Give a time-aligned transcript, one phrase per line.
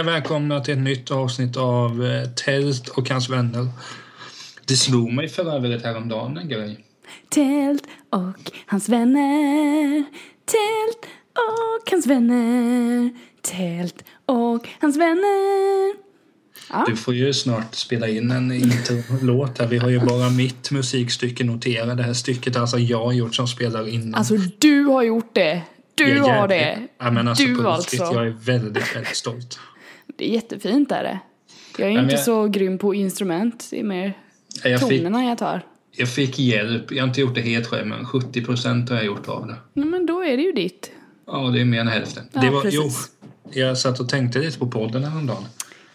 [0.00, 3.68] Hej välkomna till ett nytt avsnitt av eh, Tält och hans vänner.
[4.66, 6.84] Det slog mig för övrigt häromdagen en grej.
[7.28, 10.04] Tält och hans vänner.
[10.44, 13.10] Tält och hans vänner.
[13.42, 15.94] Tält och hans vänner.
[16.70, 16.84] Ja.
[16.88, 19.66] Du får ju snart spela in en intro-låt här.
[19.66, 21.96] Vi har ju bara mitt musikstycke noterat.
[21.96, 24.14] Det här stycket har alltså jag gjort som spelar in.
[24.14, 25.62] Alltså du har gjort det.
[25.94, 26.88] Du har det.
[26.98, 27.96] Ja, men alltså, du på alltså.
[27.96, 29.58] Jag är väldigt, väldigt stolt.
[30.20, 31.18] Det är jättefint är det.
[31.78, 33.68] Jag är men inte jag- så grym på instrument.
[33.70, 34.12] Det är mer
[34.64, 35.62] Jag fick, tonerna jag tar.
[35.96, 36.92] jag fick hjälp.
[36.92, 39.80] Jag har inte gjort det helt själv, men 70 procent har jag gjort av det.
[39.80, 40.90] Men då är det ju ditt.
[41.26, 42.24] Ja, det är mer än hälften.
[42.32, 43.10] Ja, det var, precis.
[43.52, 45.42] jo, jag satt och tänkte lite på podden häromdagen.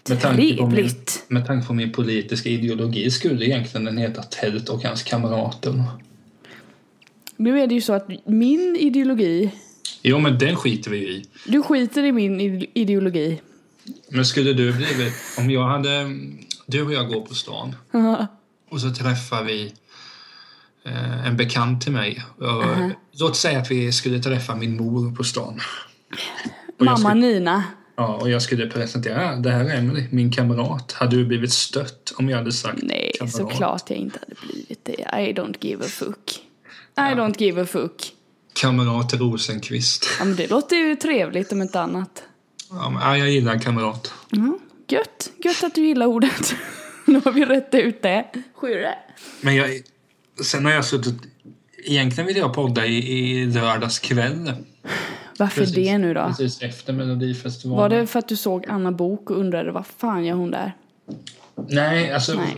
[0.10, 0.90] Med tanke, på min,
[1.28, 5.84] med tanke på min politiska ideologi skulle egentligen den heta Tält och hans kamrater.
[7.38, 9.52] Nu är det ju så att min ideologi,
[10.02, 11.26] Jo, men den skiter vi i.
[11.48, 13.42] du skiter i min ide- ideologi.
[14.10, 15.14] Men skulle du blivit...
[15.38, 16.10] Om jag hade...
[16.66, 17.76] Du och jag går på stan
[18.72, 19.74] och så träffar vi
[20.86, 22.24] eh, en bekant till mig.
[22.38, 25.60] Och, Låt säga att vi skulle träffa min mor på stan.
[26.80, 27.64] Och Mamma skulle, Nina.
[27.96, 30.92] ja, och jag skulle presentera, "Ah, det här är Emily, min kamrat.
[30.92, 33.36] Hade du blivit stött om jag hade sagt Nej, kamrat?
[33.36, 34.94] såklart jag inte hade blivit det.
[34.94, 36.40] I don't give a fuck.
[36.98, 38.12] I don't give a fuck.
[38.54, 40.06] Kamrat Rosenqvist.
[40.20, 42.24] Ja, men det låter ju trevligt om inte annat.
[42.70, 44.14] Ja, jag gillar kamrat.
[44.34, 44.60] Mm.
[44.88, 45.32] Gött.
[45.44, 46.56] Gött att du gillar ordet.
[47.06, 48.26] nu har vi rätt ut det.
[48.56, 48.96] Skyrre.
[49.42, 49.70] Men jag,
[50.44, 51.16] sen har jag suttit...
[51.88, 54.54] Egentligen vill jag podda i, i lördags kväll.
[55.40, 55.76] Varför Precis.
[55.76, 56.28] det nu då?
[56.28, 57.82] Precis efter Melodifestivalen.
[57.82, 60.76] Var det för att du såg Anna Bok och undrade vad fan gör hon där?
[61.70, 62.34] Nej, alltså...
[62.34, 62.58] Nej.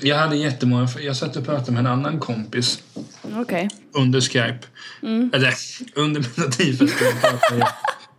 [0.00, 0.88] Jag hade jättemånga...
[1.00, 2.82] Jag satt och pratade med en annan kompis
[3.36, 3.70] Okej.
[3.92, 4.58] under Skype.
[5.02, 5.30] Mm.
[5.34, 5.54] Eller
[5.94, 7.68] under Melodifestivalen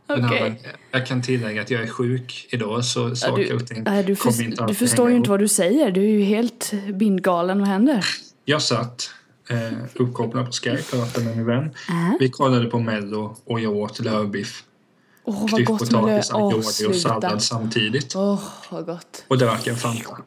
[0.08, 0.56] pratade
[0.92, 1.08] jag.
[1.08, 4.58] Kan tillägga att jag är sjuk idag så saker och ting nej, du, kommer inte
[4.58, 5.92] du alltid förstår hänga ju inte vad du säger.
[5.92, 7.60] Du är ju helt bindgalen.
[7.60, 8.06] Vad händer?
[8.46, 9.10] Jag satt
[9.50, 11.64] eh, uppkopplad på Skype och pratade med min vän.
[11.66, 12.14] Äh?
[12.20, 14.64] Vi kollade på Mello och jag åt lövbiff.
[15.24, 16.22] Åh, vad gott med lö...
[16.32, 18.16] Aglio och sallad samtidigt.
[18.16, 19.26] Åh, vad gott.
[19.28, 20.18] Och drack en Fanta.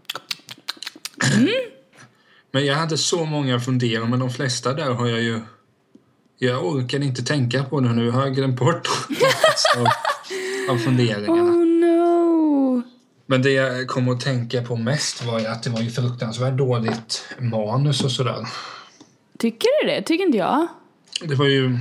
[1.37, 1.49] Mm.
[2.51, 5.41] Men jag hade så många funderingar, men de flesta där har jag ju...
[6.41, 8.11] Jag orkar inte tänka på det nu.
[8.11, 8.89] Har jag glömt bort
[9.77, 9.87] av,
[10.71, 11.43] av funderingarna.
[11.43, 12.83] Oh no!
[13.27, 16.59] Men det jag kom att tänka på mest var ju att det var ju fruktansvärt
[16.59, 18.47] dåligt manus och sådär.
[19.39, 20.03] Tycker du det?
[20.03, 20.67] Tycker inte jag.
[21.23, 21.79] Det var ju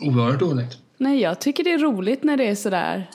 [0.00, 0.78] oerhört dåligt.
[0.98, 3.10] Nej, jag tycker det är roligt när det är sådär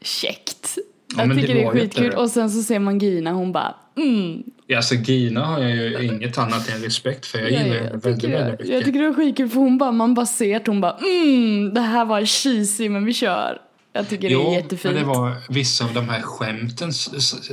[0.00, 0.78] käckt.
[0.78, 2.14] Ja, jag men det tycker det, är skitkul.
[2.14, 4.42] Och sen så ser man Gina, hon bara mm.
[4.76, 7.38] Alltså Gina har jag ju inget annat än respekt för.
[7.38, 8.74] Jag Ja, gillar henne jag, väldigt, tycker väldigt mycket.
[8.74, 11.74] jag tycker det var skitkul för hon bara, man bara ser att hon bara mm,
[11.74, 13.58] det här var cheesy men vi kör.
[13.92, 14.94] Jag tycker det är Jo, jättefint.
[14.94, 16.92] men det var vissa av de här skämten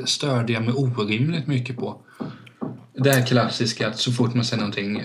[0.05, 2.01] störde jag mig orimligt mycket på.
[2.97, 5.03] Det här klassiska att så fort man säger någonting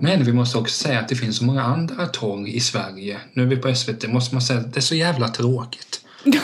[0.00, 3.16] men vi måste också säga att det finns så många andra torg i Sverige.
[3.32, 6.00] Nu är vi på SVT, måste man säga att det är så jävla tråkigt.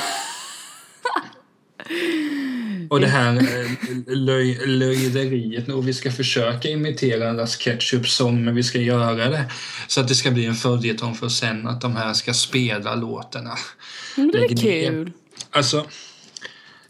[2.92, 3.70] Och det här eh,
[4.06, 9.44] löj, löjderiet och vi ska försöka imitera en Las Ketchup-sång men vi ska göra det
[9.86, 13.54] så att det ska bli en följetong för sen att de här ska spela låtarna.
[14.16, 15.12] men det är kul.
[15.50, 15.86] Alltså,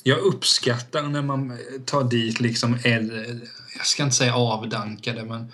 [0.02, 3.26] jag uppskattar när man tar dit liksom äldre,
[3.76, 5.52] jag ska inte säga avdankade men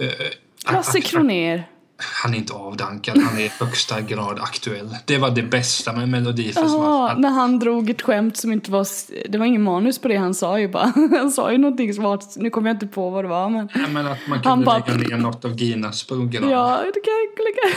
[0.00, 1.68] eh, Lasse Kronér.
[2.00, 4.96] Han är inte avdankad, han är i högsta grad aktuell.
[5.04, 6.82] Det var det bästa med Melodifestivalen.
[6.84, 8.86] Ja, när han drog ett skämt som inte var,
[9.28, 10.92] det var ingen manus på det han sa ju bara.
[11.18, 13.68] Han sa ju någonting som var, nu kommer jag inte på vad det var men.
[13.74, 16.50] Ja, men att man Han kunde bara- lägga ner något av Ginas program.
[16.50, 17.76] Ja, det kan jag lägga.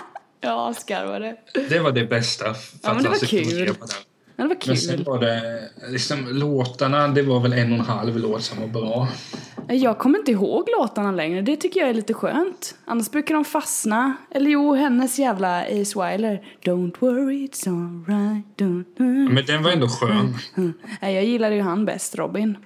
[0.40, 1.36] Ja, skarvade.
[1.68, 2.44] Det var det bästa.
[2.82, 3.74] Ja, men det var kul.
[4.36, 5.04] Men det var Men sen kul.
[5.04, 9.08] var det liksom låtarna, det var väl en och en halv låt som var bra.
[9.68, 12.74] Jag kommer inte ihåg låtarna längre, det tycker jag är lite skönt.
[12.84, 14.16] Annars brukar de fastna.
[14.30, 15.70] Eller jo, hennes jävla Ace
[16.10, 16.46] Wilder.
[16.62, 18.60] Don't worry, it's alright.
[19.32, 20.34] Men den var ändå skön.
[21.02, 22.56] Nej, jag gillade ju han bäst, Robin.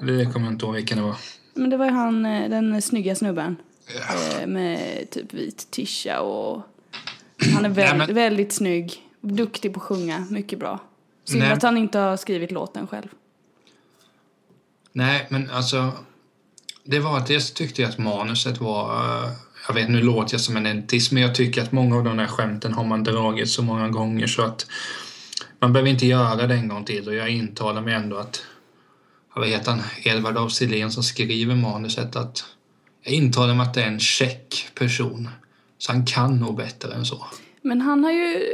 [0.00, 1.16] Det kommer jag inte ihåg vilken det var.
[1.54, 3.56] Men det var ju han, eh, den snygga snubben.
[4.40, 4.78] Eh, Med
[5.10, 6.62] typ vit tisha och...
[7.54, 8.92] Han är Nej, väldigt, men- väldigt snygg.
[9.20, 10.80] Duktig på att sjunga, mycket bra.
[11.26, 11.52] Synd Nej.
[11.52, 13.08] att han inte har skrivit låten själv.
[14.92, 15.92] Nej, men alltså...
[16.84, 18.94] Det var att dels tyckte jag att manuset var...
[19.24, 19.30] eh,
[19.68, 22.16] Jag vet, nu låter jag som en elitist, men jag tycker att många av de
[22.16, 24.66] där skämten har man dragit så många gånger så att
[25.58, 28.42] man behöver inte göra det en gång till och jag intalar mig ändå att...
[29.34, 29.82] Vad heter han?
[30.04, 30.52] Edvard af
[30.92, 32.44] som skriver manuset att...
[33.02, 35.28] Jag intalar mig att det är en check person.
[35.78, 37.26] Så han kan nog bättre än så.
[37.62, 38.44] Men han har ju...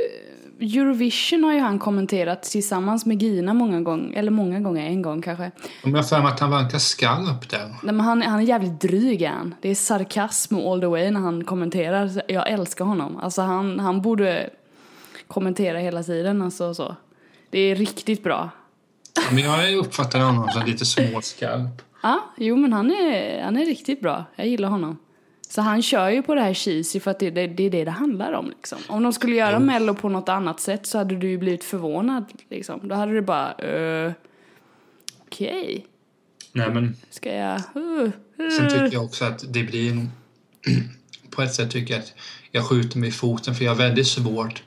[0.62, 5.22] Eurovision har ju han kommenterat tillsammans med Gina många gånger, eller många gånger, en gång
[5.22, 5.50] kanske.
[5.84, 7.66] Om jag för mig att han verkar skarp där.
[7.82, 9.54] Nej, men han, han är jävligt dryg han.
[9.60, 12.22] Det är sarkasm all the way när han kommenterar.
[12.28, 13.16] Jag älskar honom.
[13.16, 14.50] Alltså han, han borde
[15.26, 16.42] kommentera hela tiden.
[16.42, 16.96] Alltså, så.
[17.50, 18.50] Det är riktigt bra.
[19.14, 21.82] Ja, Men jag uppfattar honom som lite småskarp.
[22.02, 24.24] Ja, jo men han är, han är riktigt bra.
[24.36, 24.98] Jag gillar honom.
[25.54, 27.84] Så han kör ju på det här cheesy för att det, det, det är det
[27.84, 28.78] det handlar om liksom.
[28.86, 32.24] Om de skulle göra mello på något annat sätt så hade du ju blivit förvånad
[32.48, 32.88] liksom.
[32.88, 33.54] Då hade du bara,
[34.06, 34.12] uh,
[35.26, 35.86] okej,
[36.52, 38.10] Nej, men ska jag, uh,
[38.58, 39.94] Sen tycker jag också att det blir...
[39.94, 40.08] nog-
[41.30, 42.14] På ett sätt tycker jag att
[42.50, 44.62] jag skjuter mig i foten för jag har väldigt svårt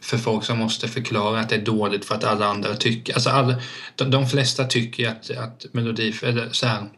[0.00, 3.14] för folk som måste förklara att det är dåligt för att alla andra tycker...
[3.14, 3.54] Alltså alla,
[3.96, 6.14] de, de flesta tycker att, att Melodi...
[6.22, 6.88] Eller så här,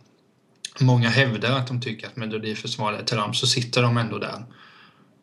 [0.81, 4.44] många hävdar att de tycker att Melodifestivalen är trams, så sitter de ändå där.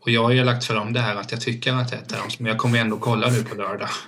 [0.01, 2.39] Och jag har ju lagt fram det här att jag tycker att det är trams,
[2.39, 3.89] men jag kommer ändå kolla nu på lördag.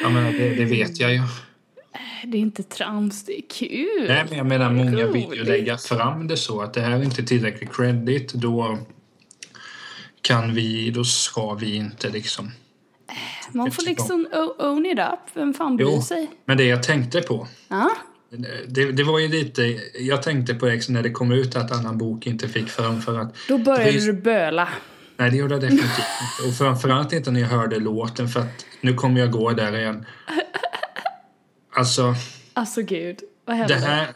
[0.00, 1.22] Jag menar, det, det vet jag ju.
[2.24, 4.04] det är inte trams, det är kul.
[4.08, 7.02] Nej, men jag menar många vill ju lägga fram det så att det här är
[7.02, 8.32] inte tillräckligt credit.
[8.32, 8.78] Då
[10.20, 12.50] kan vi, då ska vi inte liksom.
[13.52, 16.30] Man får liksom o- own it up, vem fan bryr Jo, sig?
[16.44, 17.48] men det jag tänkte på.
[17.68, 17.90] Ja,
[18.66, 21.98] Det, det var ju lite, jag tänkte på det när det kom ut att annan
[21.98, 24.04] bok inte fick fram för att då började Precis.
[24.06, 24.68] du böla.
[25.16, 26.48] Nej, det gjorde jag definitivt inte.
[26.48, 30.06] Och framförallt inte när jag hörde låten för att nu kommer jag gå där igen.
[31.76, 32.14] Alltså,
[32.52, 33.74] Alltså gud, vad det hände?
[33.74, 34.08] här...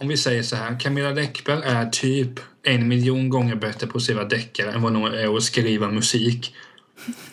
[0.00, 4.02] Om vi säger så här, Camilla Läckberg är typ en miljon gånger bättre på att
[4.02, 6.54] skriva deckare än vad hon är att skriva musik.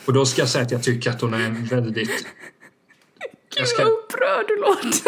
[0.05, 2.25] Och då ska jag säga att jag tycker att hon är en väldigt...
[3.57, 5.01] Jag ska, Vad upprörd du låter.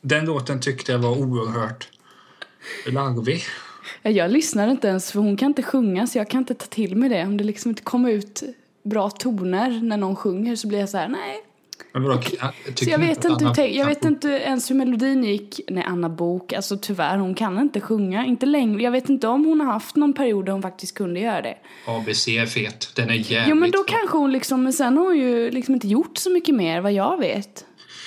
[0.00, 1.88] Den låten tyckte jag var oerhört
[2.86, 3.42] larvig.
[4.02, 6.66] Ja, Jag lyssnar inte ens för hon kan inte sjunga så jag kan inte ta
[6.66, 7.22] till mig det.
[7.22, 8.42] Om det liksom inte kommer ut
[8.82, 11.44] bra toner när någon sjunger så blir jag så här: nej.
[11.94, 12.38] Okej.
[12.90, 15.60] jag vet, inte, Anna- jag vet inte ens hur melodin gick.
[15.68, 18.24] Nej, Anna Bok, alltså tyvärr, hon kan inte sjunga.
[18.26, 18.82] Inte längre.
[18.82, 21.54] Jag vet inte om hon har haft någon period där hon faktiskt kunde göra det.
[21.86, 22.92] ABC är fet.
[22.96, 23.98] Den är jävligt Jo men då bra.
[23.98, 26.92] kanske hon liksom, men sen har hon ju liksom inte gjort så mycket mer vad
[26.92, 27.64] jag vet.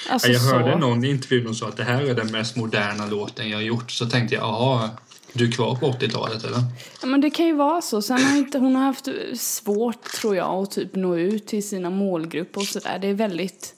[0.10, 0.78] Alltså Ja, jag hörde så.
[0.78, 3.64] någon i intervjun som sa att det här är den mest moderna låten jag har
[3.64, 3.92] gjort.
[3.92, 4.90] Så tänkte jag, jaha,
[5.34, 6.64] du är kvar på 80-talet eller?
[7.02, 8.02] Ja, men det kan ju vara så.
[8.02, 11.90] Sen har inte, hon har haft svårt tror jag att typ nå ut till sina
[11.90, 13.00] målgrupper och sådär.
[13.00, 13.76] Det är väldigt,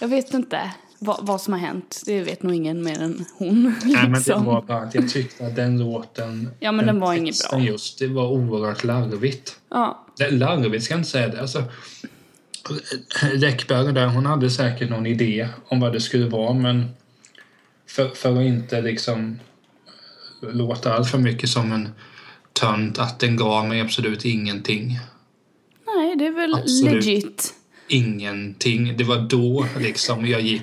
[0.00, 2.02] jag vet inte vad, vad som har hänt.
[2.06, 3.62] Det vet nog ingen mer än hon.
[3.84, 4.44] Nej, men det liksom.
[4.44, 6.50] var bara att jag tyckte att den låten...
[6.60, 7.60] Ja, men den var inget bra.
[7.60, 9.56] just, det var oerhört larvigt.
[9.70, 10.06] Ja.
[10.18, 11.40] Det, larvigt ska jag inte säga det.
[11.40, 11.64] Alltså,
[13.32, 16.90] Läckberg där, hon hade säkert någon idé om vad det skulle vara men
[17.86, 19.38] för, för att inte liksom
[20.42, 21.88] låta allt för mycket som en
[22.52, 24.98] tönt att den gav mig absolut ingenting.
[25.86, 26.92] Nej, det är väl Absolut.
[26.94, 27.54] legit.
[27.88, 28.96] Ingenting.
[28.96, 30.62] Det var då liksom jag gick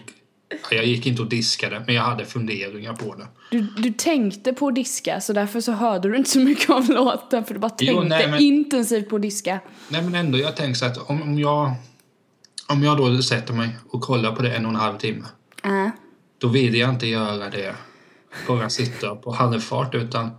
[0.50, 3.28] ja, jag gick inte och diskade, men jag hade funderingar på det.
[3.52, 6.90] Du, du tänkte på att diska så därför så hörde du inte så mycket av
[6.90, 9.60] låten för du bara Jo, tänkte nej, men- intensivt på att diska.
[9.90, 11.74] Nej, men ändå, jag tänkte så att om, om jag
[12.68, 15.26] om jag då sätter mig och kollar på det en och en halv timme
[15.64, 15.88] Äh.
[16.38, 17.76] då vill jag inte göra det
[18.48, 20.30] bara sitta på halvfart utan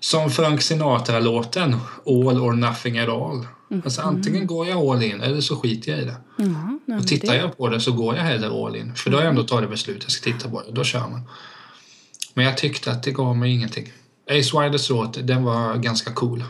[0.00, 3.46] som Frank Sinatra-låten All or nothing at all.
[3.84, 6.16] Alltså antingen går jag all in eller så skiter jag i det.
[6.36, 6.48] Nej,
[6.86, 8.94] men Och tittar det- jag på det så går jag hellre all in.
[8.94, 10.72] För då har jag ändå tagit beslut, jag ska titta på det.
[10.72, 11.20] Då kör man.
[12.34, 13.92] Men jag tyckte att det gav mig ingenting.
[14.30, 16.44] Ace Wildes låt, den var ganska cool.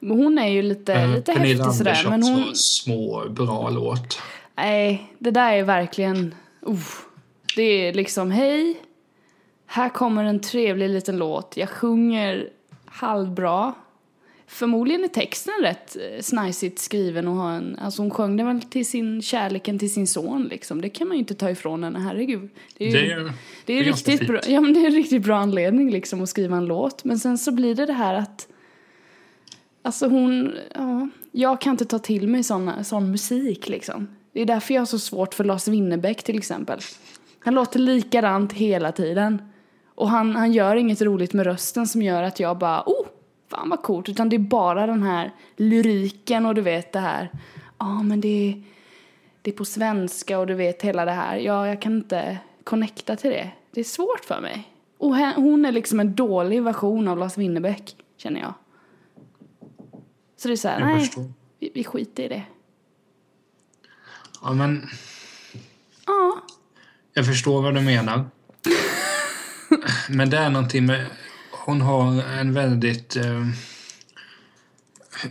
[0.00, 2.00] Hon är ju lite, Eh, lite Pernilla häftig sådär.
[2.04, 4.18] Men Anderssons hon, små, bra låt.
[4.56, 6.34] nej, det där är verkligen,
[6.68, 6.78] uh,
[7.56, 8.80] det är liksom hej,
[9.74, 11.56] här kommer en trevlig liten låt.
[11.56, 12.48] Jag sjunger
[12.84, 13.74] halvbra.
[14.46, 18.62] Förmodligen är texten rätt eh, snajsigt skriven och har en, alltså hon sjöng den väl
[18.62, 20.80] till sin kärleken till sin son liksom.
[20.80, 22.50] Det kan man ju inte ta ifrån henne, herregud.
[22.76, 23.32] Det är ju, Det är,
[23.64, 26.28] Det är, ganska riktigt bra, ja, men det är en riktigt bra anledning liksom att
[26.28, 27.04] skriva en låt.
[27.04, 28.48] Men sen så blir det det här att...
[29.82, 30.54] Alltså hon...
[30.74, 34.08] Ja, jag kan inte ta till mig sån, sån musik liksom.
[34.32, 36.80] Det är därför jag har så svårt för Lars Winnerbäck till exempel.
[37.38, 39.42] Han låter likadant hela tiden.
[39.94, 42.82] Och han, han gör inget roligt med rösten som gör att jag bara...
[42.86, 43.06] Oh!
[43.54, 44.08] fan vad coolt.
[44.08, 47.30] Utan det är bara den här lyriken och du vet det här,
[47.78, 48.62] ja men det är,
[49.42, 51.36] det är på svenska och du vet hela det här.
[51.36, 53.50] Ja, jag kan inte connecta till det.
[53.70, 54.70] Det är svårt för mig.
[54.98, 58.54] Och hon är liksom en dålig version av Lars Winnerbäck, känner jag.
[60.36, 61.10] Så det är så här, nej,
[61.58, 62.42] vi, vi skiter i det.
[64.42, 64.88] Ja, men
[66.06, 66.42] Ja,
[67.12, 68.24] jag förstår vad du menar.
[70.08, 71.06] Men det är någonting med...
[71.50, 73.46] Hon har en väldigt eh,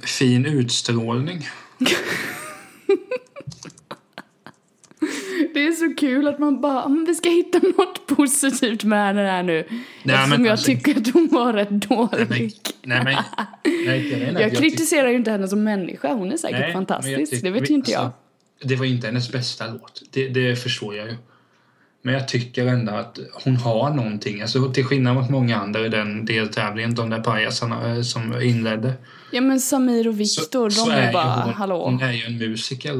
[0.04, 1.48] fin utstrålning.
[5.54, 9.22] det är så kul att man bara, men vi ska hitta något positivt med henne
[9.22, 9.54] här nu.
[9.54, 12.54] Nej, Eftersom men jag alltså- tycker att hon var rätt Nej, dålig.
[12.84, 13.16] nej, men,
[13.86, 16.68] nej, jag, menar att Jag kritiserar ju inte henne som människa, hon är säkert Nej,
[16.68, 18.02] jag fantastisk, tycker- det vet ju inte jag.
[18.02, 18.18] alltså,
[18.68, 21.16] Det var inte hennes bästa låt, det, det förstår jag ju.
[22.06, 24.42] Men jag tycker ändå att hon har någonting.
[24.42, 28.94] Alltså, till skillnad mot många andra i den deltävlingen, de där pajasarna eh, som inledde.
[29.32, 31.86] Ja men Samir och Viktor, de är, ju bara, hon, hallå.
[31.86, 32.92] Hon är ju en musiker.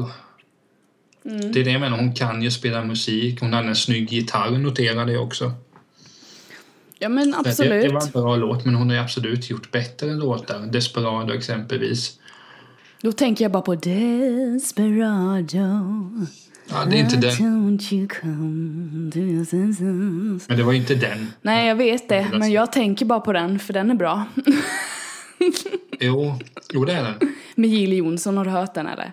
[1.24, 1.52] Mm.
[1.52, 3.40] Det är det jag menar, hon kan ju spela musik.
[3.40, 5.52] Hon hade en snygg gitarr, noterade jag också.
[6.98, 7.82] Ja men Det, absolut.
[7.82, 10.60] det var en bra låt, men hon har ju absolut gjort bättre låtar.
[10.60, 12.18] Desperado exempelvis.
[13.00, 15.00] Då tänker jag bara på Desperado.
[16.74, 17.78] Ja, det är inte den.
[20.48, 21.32] Men det var ju inte den.
[21.42, 24.24] Nej jag vet det, men jag tänker bara på den för den är bra.
[26.00, 26.34] Jo,
[26.72, 27.34] jo det är den.
[27.54, 29.12] Med Jill Johnson, har du hört den eller?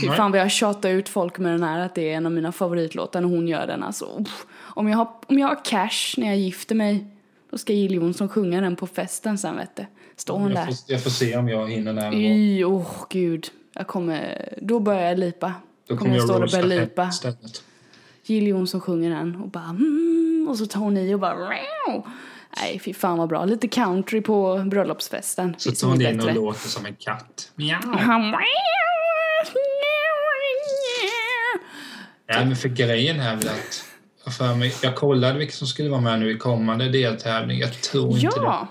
[0.00, 2.32] Fy fan vad jag tjatar ut folk med den här att det är en av
[2.32, 4.04] mina favoritlåtar när hon gör den alltså.
[4.20, 4.46] Uff.
[4.58, 7.06] Om jag har, om jag har cash när jag gifter mig
[7.50, 9.86] då ska Jill Johnson sjunga den på festen sen vet du.
[10.16, 10.66] Står hon Jag där.
[10.66, 12.12] får, jag får se om jag hinner nära.
[12.12, 13.46] Fy, åh gud.
[13.74, 15.54] Jag kommer, då börjar jag lipa.
[15.86, 17.64] Då kommer jag börja roasta henne istället.
[18.24, 22.06] Jill Johnson sjunger den och bara mm, och så tar hon i och bara Meow.
[22.56, 23.44] Nej fy fan vad bra.
[23.44, 25.54] Lite country på bröllopsfesten.
[25.58, 27.52] Så tar hon in och låter som en katt.
[27.54, 27.78] Mjau.
[32.26, 33.84] Ja, men för grejen här är väl att
[34.24, 37.58] jag för mig, jag kollade vilka som skulle vara med nu i kommande deltävling.
[37.58, 38.44] Jag tror inte det.
[38.44, 38.68] Ja,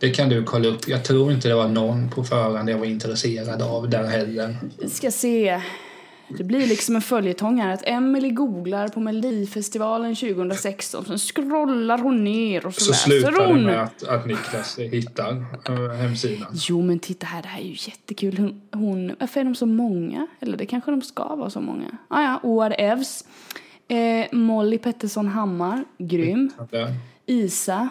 [0.00, 0.88] Det kan du kolla upp.
[0.88, 4.56] Jag tror inte det var någon på förhand jag var intresserad av där heller.
[4.78, 5.60] vi ska se.
[6.28, 12.24] Det blir liksom en följetong här att Emily googlar på Melodifestivalen 2016 sen scrollar hon
[12.24, 13.62] ner och så, Så läser slutar det hon.
[13.64, 16.48] med att, att Niklas hittar äh, hemsidan.
[16.54, 18.38] Jo men titta här, det här är ju jättekul.
[18.38, 20.26] Hon, hon, varför är de så många?
[20.40, 21.96] Eller det kanske de ska vara så många.
[22.08, 23.24] Ah, ja, whatevs.
[23.88, 26.50] Eh, Molly Pettersson Hammar, grym.
[27.26, 27.88] Isa,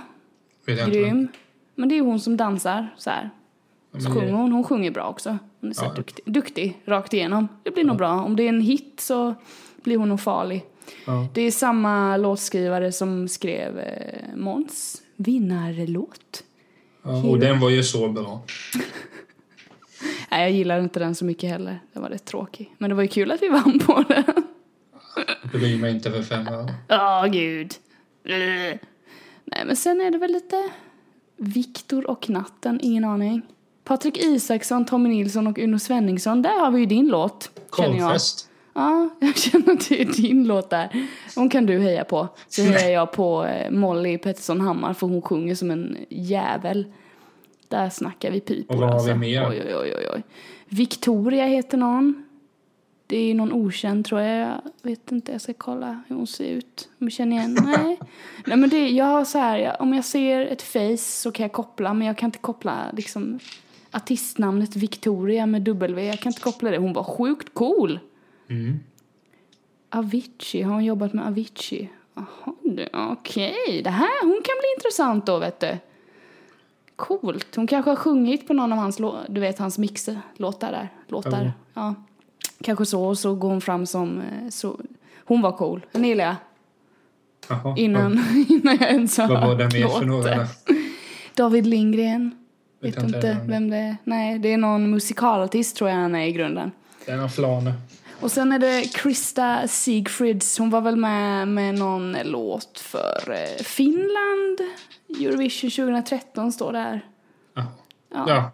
[0.65, 1.27] grym.
[1.75, 3.29] Men det är hon som dansar så här.
[3.99, 5.37] Så sjunger hon, hon sjunger bra också.
[5.61, 5.93] Hon är så Ja.
[5.93, 7.47] duktig, duktig, rakt igenom.
[7.63, 8.21] Det blir nog bra.
[8.23, 9.35] Om det är en hit så
[9.83, 10.63] blir hon nog farlig.
[11.05, 11.27] Ja.
[11.33, 16.43] Det är samma låtskrivare som skrev eh, Måns vinnarlåt.
[17.03, 18.41] Ja, och den var ju så bra.
[20.31, 21.79] Nej, jag gillar inte den så mycket heller.
[21.93, 22.75] Den var rätt tråkig.
[22.77, 24.23] Men det var ju kul att vi vann på den.
[25.51, 26.73] Bryr mig inte för fem öre.
[26.89, 27.73] Åh, gud.
[28.25, 28.79] Ugh.
[29.45, 30.69] Nej, men sen är det väl lite
[31.37, 33.41] Viktor och natten, ingen aning.
[33.83, 37.51] Patrik Isaksson, Tommy Nilsson och Uno Svenningsson, där har vi ju din låt.
[37.69, 38.49] Korvfest.
[38.73, 41.07] Ja, jag känner att det är din låt där.
[41.35, 42.27] Hon kan du heja på.
[42.47, 46.85] Så hejar jag på eh, Molly Pettersson Hammar för hon sjunger som en jävel.
[47.67, 49.13] Där snackar vi pipor Och vad har alltså.
[49.13, 49.49] vi mer?
[49.49, 50.23] Oj, oj, oj, oj.
[50.65, 52.25] Victoria heter någon.
[53.07, 54.49] Det är någon okänd tror jag.
[54.49, 56.89] Jag vet inte, jag ska kolla hur hon ser ut.
[56.99, 57.57] Om jag känner igen.
[57.65, 57.99] Nej.
[58.45, 61.43] Nej men det, jag har så här, jag, om jag ser ett face så kan
[61.43, 63.39] jag koppla men jag kan inte koppla liksom
[63.93, 66.05] artistnamnet Victoria med W.
[66.07, 66.77] Jag kan inte koppla det.
[66.77, 67.99] Hon var sjukt cool.
[68.49, 68.79] Mm.
[69.89, 71.89] Avicii, har hon jobbat med Avicii?
[72.15, 72.53] Jaha,
[73.11, 73.81] okej.
[73.83, 75.77] Det här, hon kan bli intressant då, vet du.
[76.95, 77.55] Coolt.
[77.55, 78.97] Hon kanske har sjungit på någon av hans,
[79.29, 80.89] du vet, hans mixlåtar där.
[81.07, 81.43] Låtar.
[81.43, 81.51] Ja.
[81.73, 81.95] Ja.
[82.61, 84.79] Kanske så, och så går hon fram som, eh, så.
[85.25, 85.85] Hon var cool.
[85.91, 86.35] Den gillar jag.
[87.49, 87.75] Jaha.
[87.77, 88.11] Innan,
[88.49, 90.35] innan jag ens har Vad var det hört mer för några?
[90.35, 90.47] låten.
[91.35, 92.42] David Lindgren.
[92.83, 93.81] Vet Vet, inte inte vem det är.
[93.81, 93.97] det är.
[94.03, 96.71] Nej, det är någon musikalartist tror jag han är i grunden.
[97.05, 97.73] Den har Flane.
[98.19, 100.57] Och sen är det Krista Siegfrieds.
[100.59, 104.59] Hon var väl med med någon låt för eh, Finland.
[105.19, 107.01] Eurovision 2013 står där.
[107.53, 107.63] Ja.
[108.13, 108.25] Ja.
[108.27, 108.51] ja.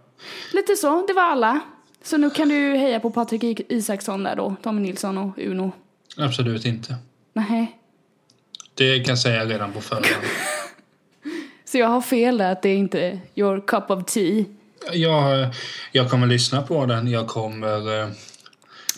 [0.53, 1.59] Lite så, det var alla.
[2.03, 4.55] Så nu kan du heja på Patrik Isaksson där då.
[4.61, 5.71] Tommy Nilsson och Uno.
[6.17, 6.95] Absolut inte.
[7.33, 7.79] Nej.
[8.73, 10.05] Det kan jag säga redan på förhand.
[11.71, 14.45] Så jag har fel där att det är inte your cup of tea.
[14.93, 15.47] Jag,
[15.91, 17.07] jag kommer lyssna på den.
[17.07, 18.09] Jag kommer eh,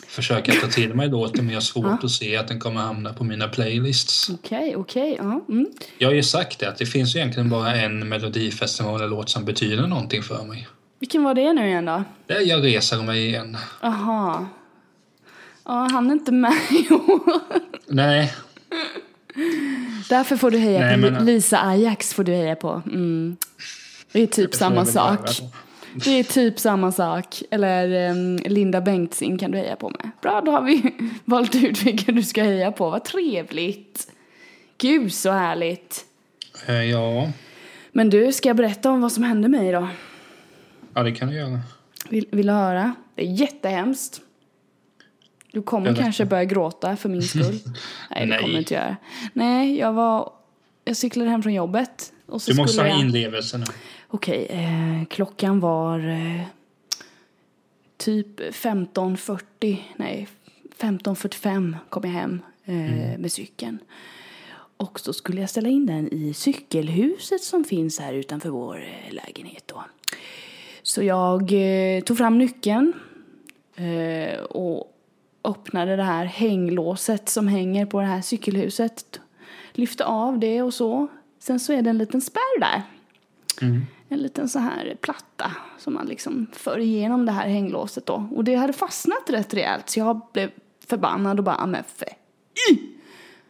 [0.08, 3.14] försöka ta till mig låten men jag har svårt att se att den kommer hamna
[3.14, 4.30] på mina playlists.
[4.30, 5.16] Okej, okej.
[5.18, 5.42] ja.
[5.50, 5.68] Mm.
[5.98, 9.88] Jag har ju sagt det att det finns ju egentligen bara en Melodifestivalen-låt som betyder
[9.88, 10.68] någonting för mig.
[11.00, 12.04] Vilken var det nu igen då?
[12.28, 13.58] Det är Jag reser mig igen.
[13.82, 14.46] Aha.
[15.66, 17.40] Ja, han är inte med i år.
[17.88, 18.34] Nej,
[20.10, 22.82] Därför får du heja Nej, på men- Lisa Ajax får du heja på.
[22.86, 23.38] Mm.
[24.12, 25.30] Det är typ samma sak.
[26.06, 27.44] Det är typ samma sak.
[27.52, 30.12] Eller em, Linda Bengtzing kan du heja på med.
[30.22, 30.94] Bra, då har vi
[31.26, 32.90] valt ut vilka du ska heja på.
[32.90, 34.12] Vad trevligt.
[34.78, 36.06] Gud så härligt.
[36.68, 37.32] Eh, Ja,
[37.92, 39.88] Men du, ska jag berätta om vad som hände mig då?
[40.94, 41.60] ja det kan du göra.
[42.10, 42.96] Vill, vill du höra?
[43.16, 44.22] Det är jättehemskt.
[45.52, 47.44] Du kommer kanske börja gråta för min skull.
[48.12, 48.98] Nej, det kommer du inte göra.
[49.34, 50.34] Nej, jag var...
[50.84, 52.14] Jag cyklade hem från jobbet.
[52.26, 53.00] Och så Du måste ha jag...
[53.00, 53.66] inlevelse nu.
[54.08, 56.42] Okej, eh, klockan var eh,
[57.98, 60.28] typ 15.40, nej
[60.80, 63.80] 15.45 kom jag hem eh, med cykeln.
[64.78, 69.14] Och så skulle jag ställa in den i cykelhuset som finns här utanför vår eh,
[69.14, 69.84] lägenhet då.
[70.84, 72.94] Så jag eh, tog fram nyckeln
[73.76, 74.91] eh, och
[75.44, 79.20] öppnade det här hänglåset som hänger på det här cykelhuset.
[79.72, 81.08] Lyfte av det och så.
[81.40, 82.82] Sen så är det en liten spärr där.
[84.10, 88.28] En liten så här platta som man liksom för igenom det här hänglåset då.
[88.36, 90.52] Och det hade fastnat rätt rejält så jag blev
[90.88, 92.08] förbannad och bara, "Ah, men för
[92.72, 92.80] i!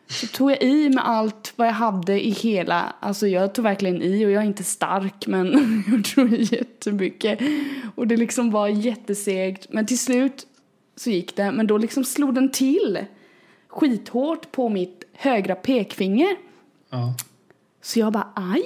[0.07, 4.01] Så tog jag i med allt vad jag hade i hela, alltså jag tog verkligen
[4.01, 5.47] i och jag är inte stark men
[5.91, 7.39] jag tog i jättemycket.
[7.95, 10.47] Och det liksom var jättesegt men till slut
[10.95, 13.05] så gick det men då liksom slog den till
[13.67, 16.35] skithårt på mitt högra pekfinger.
[16.89, 17.15] Ja.
[17.81, 18.63] Så jag bara aj.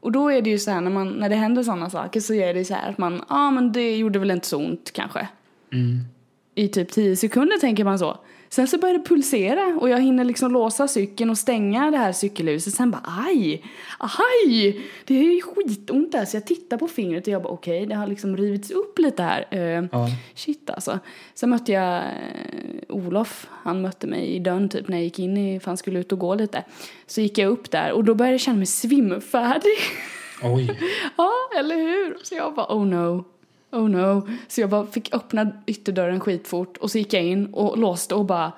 [0.00, 2.34] Och då är det ju så här när, man, när det händer sådana saker så
[2.34, 4.90] är det så här att man, ja ah, men det gjorde väl inte så ont
[4.92, 5.28] kanske.
[6.54, 8.18] I typ 10 sekunder tänker man så.
[8.52, 12.12] Sen så börjar det pulsera och jag hinner liksom låsa cykeln och stänga det här
[12.12, 12.74] cykelhuset.
[12.74, 13.62] Sen bara aj,
[13.98, 16.24] aj, det är ju skitont där.
[16.24, 19.22] Så jag tittar på fingret och jag bara okej, det har liksom rivits upp lite
[19.22, 19.46] här.
[19.50, 20.08] Eh, Ja.
[20.34, 20.98] Shit alltså.
[21.34, 22.02] Sen mötte jag eh,
[22.88, 25.98] Olof, han mötte mig i dörren typ när jag gick in i, för han skulle
[26.00, 26.64] ut och gå lite.
[27.06, 29.78] Så gick jag upp där och då började jag känna mig svimfärdig.
[30.42, 30.78] Oj.
[31.16, 32.16] ja, eller hur?
[32.22, 33.24] Så jag bara oh no.
[33.72, 34.28] Oh no.
[34.48, 38.24] Så jag bara fick öppna ytterdörren skitfort och så gick jag in och låste och
[38.24, 38.52] bara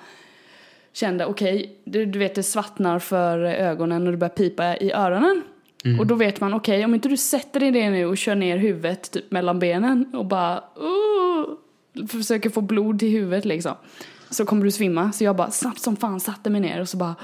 [0.93, 5.43] kände okej, du, du vet det svartnar för ögonen och det börjar pipa i öronen.
[5.99, 8.57] Och då vet man okej, om inte du sätter dig ner nu och kör ner
[8.57, 13.75] huvudet typ mellan benen och bara uh, försöker få blod till huvudet liksom.
[14.31, 15.13] Så kommer du svimma.
[15.13, 17.15] Så jag bara snabbt som fan satte mig ner och så bara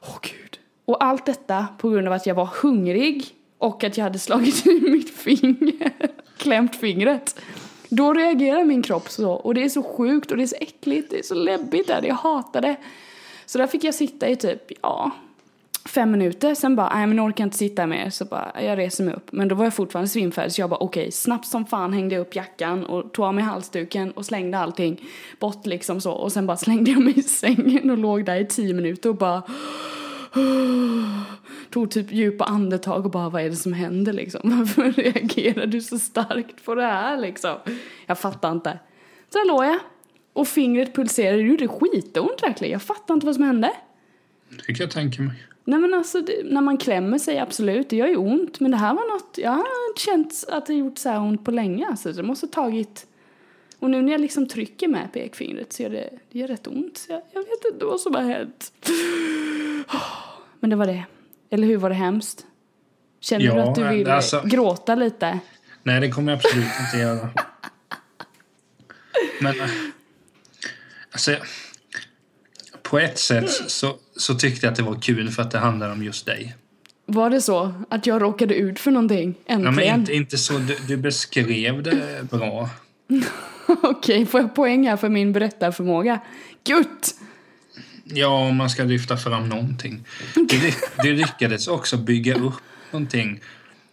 [0.00, 0.58] åh gud.
[0.84, 3.26] Och allt detta på grund av att jag var hungrig
[3.58, 5.92] och att jag hade slagit i mitt finger,
[6.40, 7.40] klämt fingret.
[7.88, 11.10] Då reagerar min kropp så och det är så sjukt och det är så äckligt,
[11.10, 12.76] det är så läbbigt där, jag hatar det.
[13.46, 15.10] Så där fick jag sitta i typ, ja,
[15.88, 16.54] fem minuter.
[16.54, 18.10] Sen bara, nej men nu orkar jag inte sitta mer.
[18.10, 19.32] Så bara, jag reser mig upp.
[19.32, 21.10] Men då var jag fortfarande svimfärdig så jag bara okej, okay.
[21.10, 25.00] snabbt som fan hängde jag upp jackan och tog av mig halsduken och slängde allting
[25.38, 26.12] bort liksom så.
[26.12, 29.16] Och sen bara slängde jag mig i sängen och låg där i tio minuter och
[29.16, 29.42] bara
[31.70, 34.40] tog typ djupa andetag och bara vad är det som händer liksom?
[34.58, 37.56] Varför reagerar du så starkt på det här liksom?
[38.06, 38.78] Jag fattar inte.
[39.32, 39.78] Så här låg jag
[40.32, 42.72] och fingret pulserade, det gjorde skitont verkligen.
[42.72, 43.72] Jag fattar inte vad som hände.
[44.66, 45.36] Det kan jag tänka mig.
[45.64, 48.60] Nej men alltså det, när man klämmer sig absolut, det gör ju ont.
[48.60, 51.44] Men det här var något, jag har inte känt att det gjort så här ont
[51.44, 51.86] på länge.
[51.86, 53.06] Alltså det måste tagit,
[53.78, 56.98] och nu när jag liksom trycker med pekfingret så gör det, det gör rätt ont.
[56.98, 58.72] Så jag, jag vet inte vad som har hänt.
[60.60, 61.04] Men det var det.
[61.50, 62.46] Eller hur, var det hemskt?
[63.20, 65.38] Känner du Ja, att du vill alltså- gråta lite?
[65.82, 67.28] Nej, det kommer jag absolut inte göra.
[69.40, 69.60] Men...
[69.60, 69.70] eh,
[71.12, 71.36] Alltså,
[72.82, 75.92] på ett sätt så, så tyckte jag att det var kul för att det handlar
[75.92, 76.56] om just dig.
[77.06, 79.34] Var det så att jag råkade ut för någonting?
[79.46, 79.74] Ja, Äntligen?
[79.74, 82.68] men inte, inte så, du, du beskrev det bra.
[83.82, 86.20] Okej, får jag poäng här för min berättarförmåga?
[86.64, 87.14] Gutt!
[88.14, 90.04] Ja, om man ska lyfta fram någonting.
[91.02, 92.54] Du lyckades också bygga upp
[92.90, 93.40] någonting.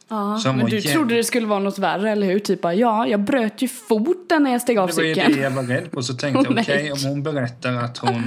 [0.09, 2.39] Ja, men du jävligt- trodde det skulle vara något värre, eller hur?
[2.39, 5.35] Typ ja, jag bröt ju foten när jag steg av Det var ju cykeln.
[5.35, 6.03] det jag var rädd på.
[6.03, 6.63] Så tänkte jag, nej.
[6.67, 8.23] okej, om hon berättar att hon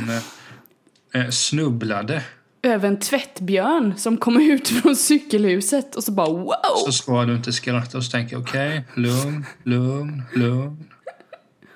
[1.14, 2.22] eh, eh, snubblade
[2.62, 6.54] Över en tvättbjörn som kom ut från cykelhuset och så bara wow!
[6.84, 7.98] så ska du inte skratta.
[7.98, 10.84] Och så tänker jag, okej, lugn, lugn, lugn.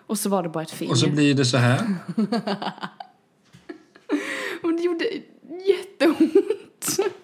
[0.07, 0.93] Och så var det bara ett finger.
[0.93, 1.81] Och så blir det så här.
[4.65, 5.05] Och det gjorde
[5.67, 6.35] jätteont.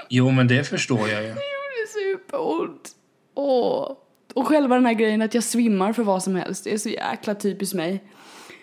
[0.09, 1.29] Jo, men det förstår jag ju.
[1.29, 2.90] Det gjorde superont.
[3.35, 3.96] Åh.
[4.35, 6.88] Och själva den här grejen att jag svimmar för vad som helst, det är så
[6.88, 8.05] jäkla typiskt mig.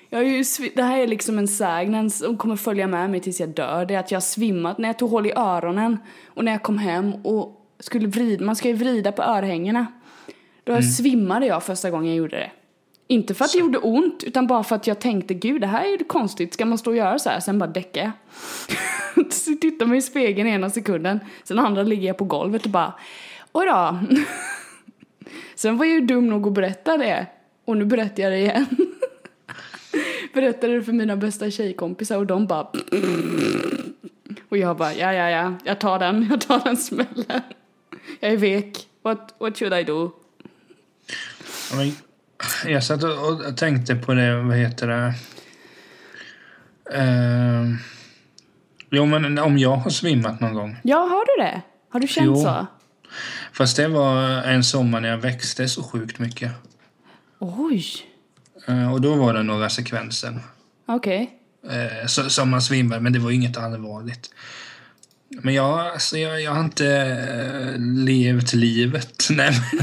[0.10, 0.44] Jag är ju,
[0.76, 3.86] det här är liksom en sägnen som kommer följa med mig tills jag dör.
[3.86, 6.63] Det är att jag har svimmat när jag tog håll i öronen och när jag
[6.63, 9.86] kom hem och skulle vrida, man ska ju vrida på örhängena.
[10.63, 10.84] Då Mm.
[10.84, 12.52] svimmade jag första gången jag gjorde det.
[13.08, 15.86] Inte för att det gjorde ont, utan bara för att jag tänkte gud det här
[15.86, 17.39] är ju konstigt, ska man stå och göra så här?
[17.39, 18.12] Sen bara däckade
[19.15, 19.32] jag.
[19.62, 22.93] Tittar mig i spegeln ena sekunden, sen andra ligger jag på golvet och bara
[23.52, 24.00] oj då.
[25.56, 27.28] Sen var jag ju dum nog att berätta det.
[27.65, 28.65] Och nu berättar jag det igen.
[30.34, 32.67] Berättade det för mina bästa tjejkompisar och de bara
[34.50, 37.41] Och jag bara ja ja ja, jag tar den, jag tar den smällen.
[38.20, 38.88] Jag är vek.
[39.02, 40.12] What, what should I do?
[41.72, 41.91] Ja, men
[42.65, 45.13] Jag satt och tänkte på det, vad heter det?
[46.97, 47.76] Uh,
[48.89, 50.78] jo, men om jag har svimmat någon gång.
[50.84, 51.62] Ja, har du det?
[51.89, 52.36] Har du känt Jo.
[52.43, 52.67] så?
[53.54, 56.52] Fast det var en sommar när jag växte så sjukt mycket.
[57.39, 57.86] Oj.
[58.67, 60.39] Eh, och då var det några sekvenser
[60.86, 61.30] Okej.
[61.69, 64.30] eh, så, som man svimmade, men det var inget allvarligt.
[65.30, 69.28] Men jag, alltså, jag, jag har inte eh, levt livet.
[69.30, 69.82] Nej, men,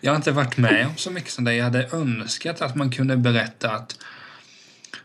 [0.00, 1.54] jag har inte varit med om så mycket som det.
[1.54, 3.98] Jag hade önskat att man kunde berätta att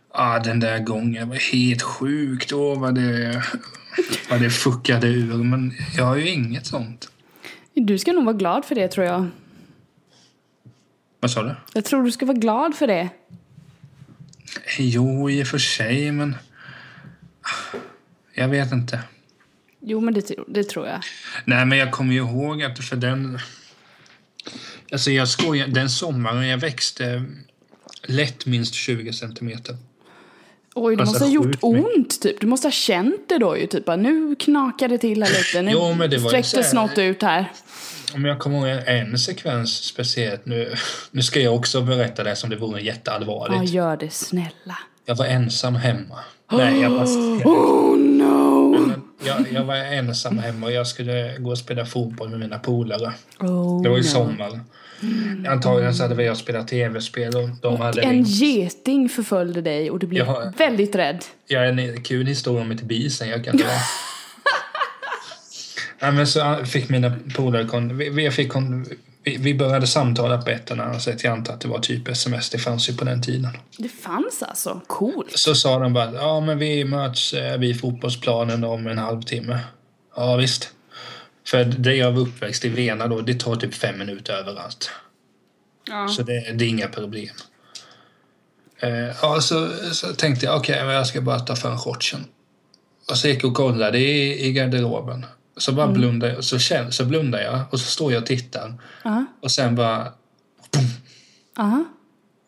[0.09, 2.53] ah, den där gången var helt sjukt.
[2.53, 3.43] Åh, vad det,
[4.29, 5.43] vad det fuckade ur.
[5.43, 7.11] Men jag har ju inget sånt.
[7.73, 9.27] Du ska nog vara glad för det tror jag.
[11.19, 11.55] Vad sa du?
[11.73, 13.09] Jag tror du ska vara glad för det.
[14.77, 16.35] Jo, i och för sig, men...
[18.33, 18.99] Jag vet inte.
[19.79, 20.99] Jo, men det, det tror jag.
[21.45, 23.39] Nej, men jag kommer ju ihåg att för den...
[24.91, 27.23] Alltså jag skojar, den sommaren jag växte
[28.07, 29.77] lätt minst 20 centimeter.
[30.75, 32.41] Oj, det Alltså, måste ha gjort ont typ.
[32.41, 33.87] Du måste ha känt det då ju typ.
[33.87, 35.61] Nu knakar det till här lite.
[35.61, 37.51] Nu Jo, men det var ju sträckte så här- snart ut här.
[38.13, 40.75] Om jag kommer ihåg en sekvens speciellt nu.
[41.11, 43.71] Nu ska jag också berätta det som det vore Ja, jätteallvarligt.
[43.73, 44.77] gör det snälla.
[45.05, 46.19] Jag var ensam hemma.
[46.51, 47.05] Nej, jag var...
[47.47, 47.94] Oh!
[49.25, 53.13] Jag, jag var ensam hemma och jag skulle gå och spela fotboll med mina polare.
[53.39, 54.07] Oh, Det var ju no.
[54.07, 54.59] sommar.
[55.49, 58.27] Antagligen så hade vi jag spelat tv-spel och de hade En ringt.
[58.27, 61.25] geting förföljde dig och du blev Jag väldigt rädd.
[61.47, 63.65] Jag har en kul historia om ett bi sen jag kan dra.
[65.99, 67.65] ja, men så fick mina polare...
[67.67, 68.85] kon- Vi, vi, fick kon-
[69.25, 71.23] vi, vi började samtala på ett eller annat sätt.
[71.23, 72.49] Jag antar att det var typ sms.
[72.49, 73.57] Det fanns ju på den tiden.
[73.77, 74.81] Det fanns alltså.
[74.87, 75.39] Coolt.
[75.39, 79.59] Så sa de bara ja men vi möts eh, vid fotbollsplanen om en halvtimme.
[80.15, 80.69] Ja visst.
[81.47, 84.91] För där jag var uppväxt i Vena då, det tar typ fem minuter överallt.
[85.89, 86.07] Ja.
[86.07, 87.35] Så det, det är inga problem.
[88.79, 92.25] Eh, ja, så, så tänkte jag okej, men jag ska bara ta fram shortsen.
[93.09, 95.25] Och så gick jag och kollade i, i garderoben.
[95.57, 98.73] Så bara blundade jag, så, känn, så blundar jag och så står jag och tittar.
[99.03, 99.25] Ja.
[99.41, 100.13] Och sen bara
[101.57, 101.85] Ja.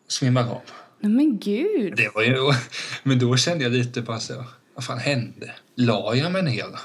[0.08, 0.62] svimmar av.
[1.00, 1.96] Nej men gud.
[1.96, 2.36] Det var ju,
[3.02, 4.44] men då kände jag lite bara så,
[4.74, 5.52] vad fan hände?
[5.74, 6.78] La jag mig ner?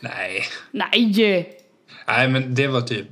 [0.00, 0.44] Nej.
[0.70, 1.50] Nej!
[2.06, 3.06] Nej, men det var typ,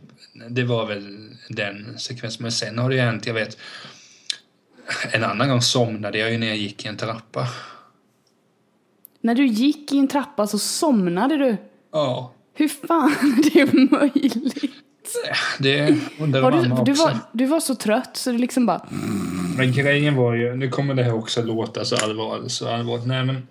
[0.48, 2.42] det var väl den sekvensen.
[2.42, 3.58] Men sen har det ju hänt, jag vet,
[5.10, 7.48] en annan gång somnade jag ju när jag gick i en trappa.
[9.24, 11.56] När du gick i en trappa så somnade du.
[11.92, 14.82] Ja, Hur fan är det möjligt?
[15.58, 17.04] det undrar Var du, du, också.
[17.04, 18.88] var, du var så trött så du liksom bara...
[19.56, 23.06] Men grejen var ju, nu kommer det här också låta så allvarligt, så allvarligt.
[23.06, 23.48] Nej, men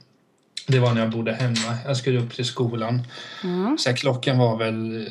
[0.68, 1.78] det var när jag bodde hemma.
[1.86, 3.02] Jag skulle upp till skolan.
[3.44, 3.76] Ja.
[3.80, 5.10] Så här, klockan var väl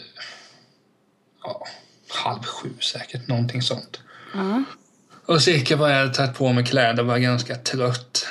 [1.44, 1.66] ja,
[2.08, 4.00] halv sju säkert, någonting sånt.
[4.34, 4.62] Ja.
[5.26, 8.26] Och jag bara, jag hade tagit på mig kläder och var ganska trött.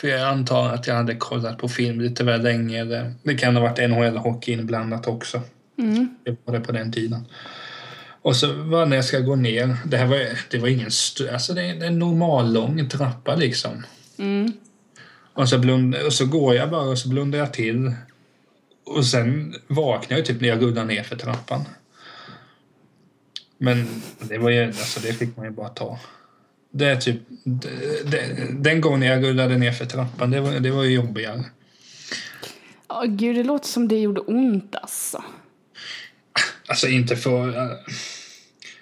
[0.00, 2.84] För jag antar att jag hade kollat på film lite väl länge.
[2.84, 5.40] Det, det kan ha varit NHL-hockey inblandat också.
[5.78, 6.16] Mm.
[6.24, 7.24] Det var det på den tiden.
[8.22, 11.30] Och så var när jag ska gå ner, det här var, det var ingen st-
[11.30, 13.84] alltså det är en normal lång trappa liksom.
[14.18, 14.52] Mm.
[15.34, 17.92] Och så, blund, och så går jag bara och så blundar jag till.
[18.86, 21.64] Och sen vaknar jag typ när jag rullar ner för trappan.
[23.58, 25.98] Men det var ju, alltså det fick man ju bara ta.
[26.70, 27.20] Det är typ,
[28.04, 31.44] det, den gången jag rullade ner för trappan, det var, det var ju jobbigare.
[32.88, 35.24] Åh, gud, det låter som det gjorde ont alltså.
[36.68, 37.52] Alltså inte för...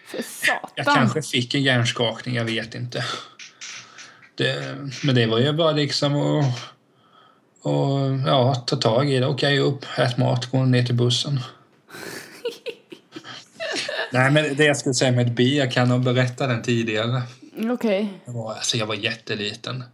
[0.07, 0.94] För Jag satan.
[0.94, 3.05] kanske fick en hjärnskakning, jag vet inte.
[4.35, 6.77] Det, men det var ju bara liksom att
[7.66, 9.27] och, ja, ta tag i det.
[9.27, 11.40] Okej, upp, ät mat, gå ner till bussen.
[14.12, 17.22] Nej, men det jag skulle säga med bi, jag kan nog berätta den tidigare.
[17.72, 18.20] Okej.
[18.24, 19.84] Jag var, alltså, jag var jätteliten.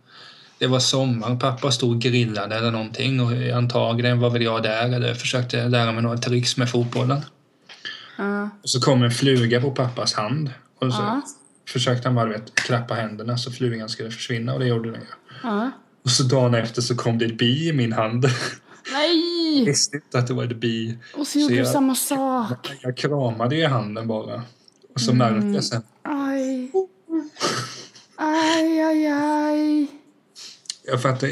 [0.58, 4.84] Det var sommar, pappa stod och grillade eller någonting och antagligen var väl jag där
[4.92, 7.20] eller försökte lära mig några tricks med fotbollen.
[8.18, 8.42] Ja.
[8.62, 10.50] Och så kom en fluga på pappas hand.
[10.78, 11.22] Och så, Ja.
[11.68, 15.00] försökte han bara du vet, klappa händerna så flugan skulle försvinna och det gjorde den
[15.00, 15.06] ju.
[15.42, 15.70] Ja.
[16.04, 18.26] Och så dagen efter så kom det ett bi i min hand.
[18.92, 19.58] Nej!
[19.58, 20.98] Jag visste inte att det var ett bi.
[21.16, 22.72] Och så gjorde du jag- samma sak.
[22.82, 24.42] Jag kramade i handen bara.
[24.94, 25.34] Och så Mm.
[25.34, 25.82] märkte jag sen.
[26.02, 26.70] Aj.
[28.16, 29.86] Aj, aj, aj.
[30.84, 31.28] Jag fattar,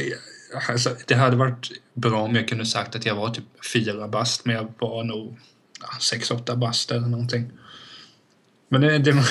[0.69, 4.45] alltså, det hade varit bra om jag kunde sagt att jag var typ fyra bast
[4.45, 5.39] men jag var nog
[5.81, 7.53] ja, sex, åtta bast eller någonting.
[8.69, 9.29] Men det, det var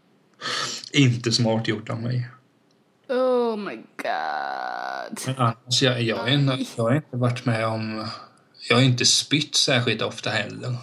[0.92, 2.28] inte smart gjort av mig.
[3.08, 5.18] Oh my god.
[5.26, 8.08] Men annars, jag, jag, inte- jag har inte varit med om...
[8.68, 10.76] Jag har inte spytt särskilt ofta heller.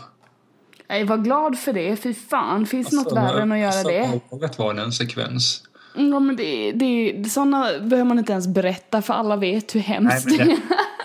[0.88, 1.96] Jag var glad för det.
[1.96, 4.20] Fy fan, finns något Förra- värre än att göra förra det?
[4.30, 5.64] året var en sekvens.
[5.96, 9.88] Ja, men det, det, sådana behöver man inte ens berätta för alla vet hur Nej,
[9.88, 10.58] hemskt men det är.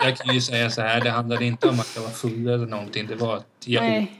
[0.05, 2.65] jag kan ju säga så här, det handlade inte om att jag var full eller
[2.67, 3.07] någonting.
[3.07, 4.11] Det var att jag Nej.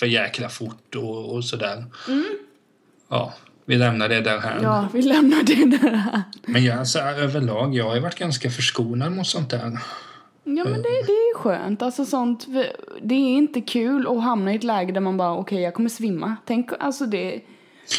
[0.00, 1.84] för jäkla fort och, och sådär.
[2.08, 2.24] Mm.
[3.08, 3.32] Ja,
[3.64, 4.58] vi lämnar det där här.
[4.62, 6.22] Ja, vi lämnar det där.
[6.46, 9.78] Men jag, alltså, överlag, jag har varit ganska förskonad mot sånt där.
[10.44, 11.82] Ja, men det, det är skönt.
[11.82, 12.46] Alltså sånt,
[13.02, 15.88] det är inte kul att hamna i ett läge där man bara, okej, jag kommer
[15.88, 16.36] svimma.
[16.46, 17.40] Tänk, alltså det...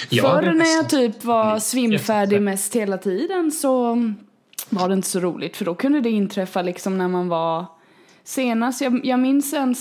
[0.09, 2.43] Ja, Förr när jag typ var svimfärdig jättefett.
[2.43, 3.97] mest hela tiden så
[4.69, 7.65] var det inte så roligt för då kunde det inträffa liksom när man var
[8.23, 9.75] senast, jag, jag minns en,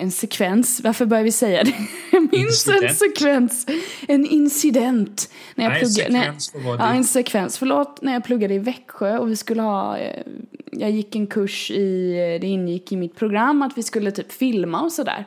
[0.00, 1.74] en sekvens, varför börjar vi säga det?
[2.12, 2.98] Jag minns en Incident.
[2.98, 3.66] sekvens,
[4.08, 5.30] en incident.
[5.54, 8.58] När jag Nej, pluggade, när, sekvens vara ja, en sekvens, förlåt, när jag pluggade i
[8.58, 10.24] Växjö och vi skulle ha, eh,
[10.70, 14.82] jag gick en kurs i, det ingick i mitt program att vi skulle typ filma
[14.82, 15.24] och sådär.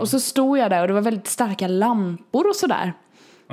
[0.00, 2.92] Och så stod jag där och det var väldigt starka lampor och sådär.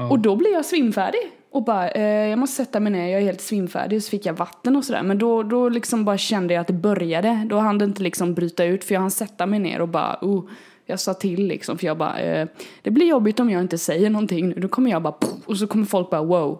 [0.10, 1.32] Och då blev jag svimfärdig.
[1.52, 3.98] Och bara, eh, jag måste sätta mig ner, jag är helt svimfärdig.
[3.98, 5.04] Och så fick jag vatten och sådär.
[5.04, 7.48] Men då, då liksom bara kände jag att det började.
[7.50, 10.18] Då hann det inte liksom bryta ut för jag hann sätta mig ner och bara,
[10.22, 10.44] oh,
[10.86, 11.78] jag sa till liksom.
[11.78, 12.48] För jag bara, eh,
[12.82, 14.56] det blir jobbigt om jag inte säger någonting nu.
[14.56, 16.60] Då kommer jag bara, och så kommer folk bara, wow.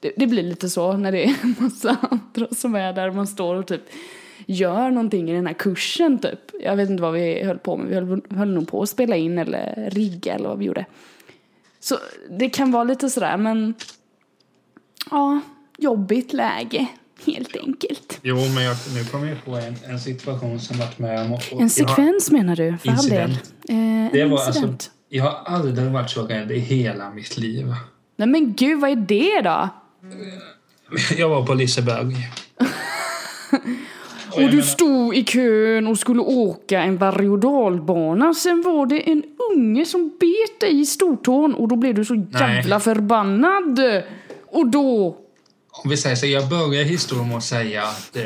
[0.00, 3.26] Det, det blir lite så när det är en massa andra som är där man
[3.26, 3.82] står och typ
[4.46, 6.40] gör någonting i den här kursen typ.
[6.60, 7.88] Jag vet inte vad vi höll på med.
[7.88, 10.84] Vi höll, höll nog på att spela in eller rigga eller vad vi gjorde.
[11.80, 11.96] Så
[12.30, 13.74] det kan vara lite sådär men
[15.10, 15.40] ja,
[15.78, 16.86] jobbigt läge
[17.26, 18.18] helt enkelt.
[18.22, 21.32] Jo, men jag, nu kommer jag på en, en situation som varit med om...
[21.32, 22.76] och- En jag har- sekvens menar du?
[22.78, 23.30] För all del.
[23.30, 23.52] Incident.
[23.68, 24.66] Eh, Det var incident.
[24.72, 27.66] alltså, jag har aldrig varit så rädd i hela mitt liv.
[28.16, 29.68] Nej men gud, vad är det då?
[31.16, 32.16] Jag var på Liseberg.
[34.36, 38.34] Och du stod i kön och skulle åka en berg och dalbana.
[38.34, 42.26] Sen var det en unge som bet dig i stortån och då blev du så
[42.32, 43.80] jävla förbannad.
[44.46, 45.16] Och då...
[45.84, 48.22] Om vi säger så, jag börjar historien med att säga att eh,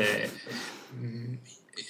[0.99, 1.37] mm,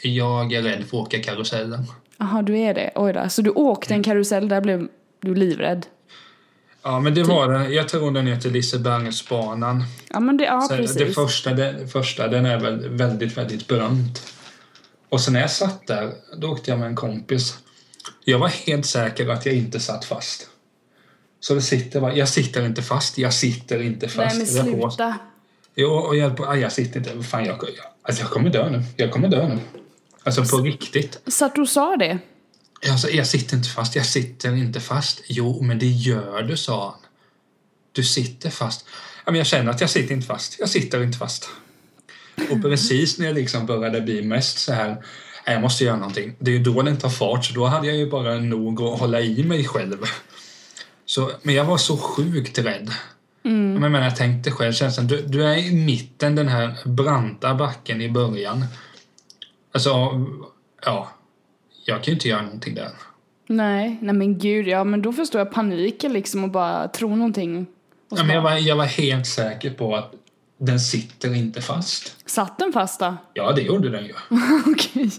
[0.03, 1.83] jag är rädd för att åka karusellen.
[2.17, 2.91] Jaha, du är det.
[2.95, 3.29] Oj då.
[3.29, 4.87] Så du åkte en karusell, där blev
[5.21, 5.85] du livrädd.
[6.83, 7.73] Ja, men det var den.
[7.73, 9.83] Jag tror den heter Lisebergsbanan.
[10.09, 10.97] Ja, men det, ja Så precis.
[10.97, 14.33] det första, det första, den är väl väldigt, väldigt berömt.
[15.09, 17.57] Och sen när jag satt där, då åkte jag med en kompis.
[18.25, 20.47] Jag var helt säker att jag inte satt fast.
[21.39, 24.37] Så det sitter bara, jag sitter inte fast, jag sitter inte Nej fast.
[24.37, 25.17] men Jag får- sluta.
[25.75, 28.83] Jo, och jag, aj, jag sitter inte, fan jag, jag, alltså jag kommer dö nu.
[28.97, 29.59] Jag kommer dö nu.
[30.23, 31.19] Alltså på riktigt.
[31.27, 32.19] Satt du och sa det?
[32.89, 35.21] Alltså, jag sitter inte fast, jag sitter inte fast.
[35.27, 36.99] Jo, men det gör du, sa han.
[37.91, 38.85] Du sitter fast.
[39.25, 40.59] Ja, men jag känner att jag sitter inte fast.
[40.59, 41.49] Jag sitter inte fast.
[42.49, 46.35] Och precis när jag liksom började bli mest så här, "Nej, jag måste göra någonting.
[46.39, 48.99] Det är ju då den tar fart, så då hade jag ju bara nog att
[48.99, 49.97] hålla i mig själv.
[51.05, 52.91] Så, men jag var så sjukt rädd.
[53.73, 57.55] Men jag, menar, jag tänkte själv, känslan, du, du är i mitten den här branta
[57.55, 58.65] backen i början.
[59.73, 59.89] Alltså,
[60.85, 61.11] ja.
[61.85, 62.89] Jag kan ju inte göra någonting där.
[63.47, 67.65] Nej, nej men gud, ja men då förstår jag paniken liksom och bara tro någonting.
[68.09, 70.13] Ja, men jag, var, jag var helt säker på att
[70.59, 72.15] den sitter inte fast.
[72.29, 73.17] Satt den fast då?
[73.33, 74.13] Ja, det gjorde den ju.
[74.65, 75.11] Okej.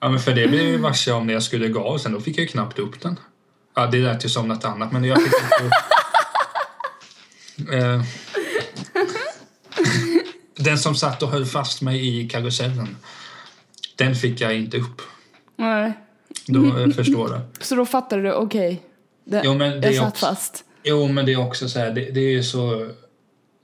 [0.00, 2.12] Ja, men för det blev jag ju varse om när jag skulle gå av sen.
[2.12, 3.18] Då fick jag ju knappt upp den.
[3.74, 5.72] Ja, det lät ju som något annat, men jag fick inte upp.
[7.74, 8.02] Eh,
[10.54, 12.96] Den som satt och höll fast mig i karusellen,
[13.96, 15.02] den fick jag inte upp.
[15.56, 15.92] Nej.
[16.46, 17.40] Då förstår du.
[17.64, 18.82] Så då fattade du, okej.
[19.24, 20.64] det- Jo, men det jag satt också- fast.
[20.84, 22.90] Jo, men det är också så här, det, det är ju så...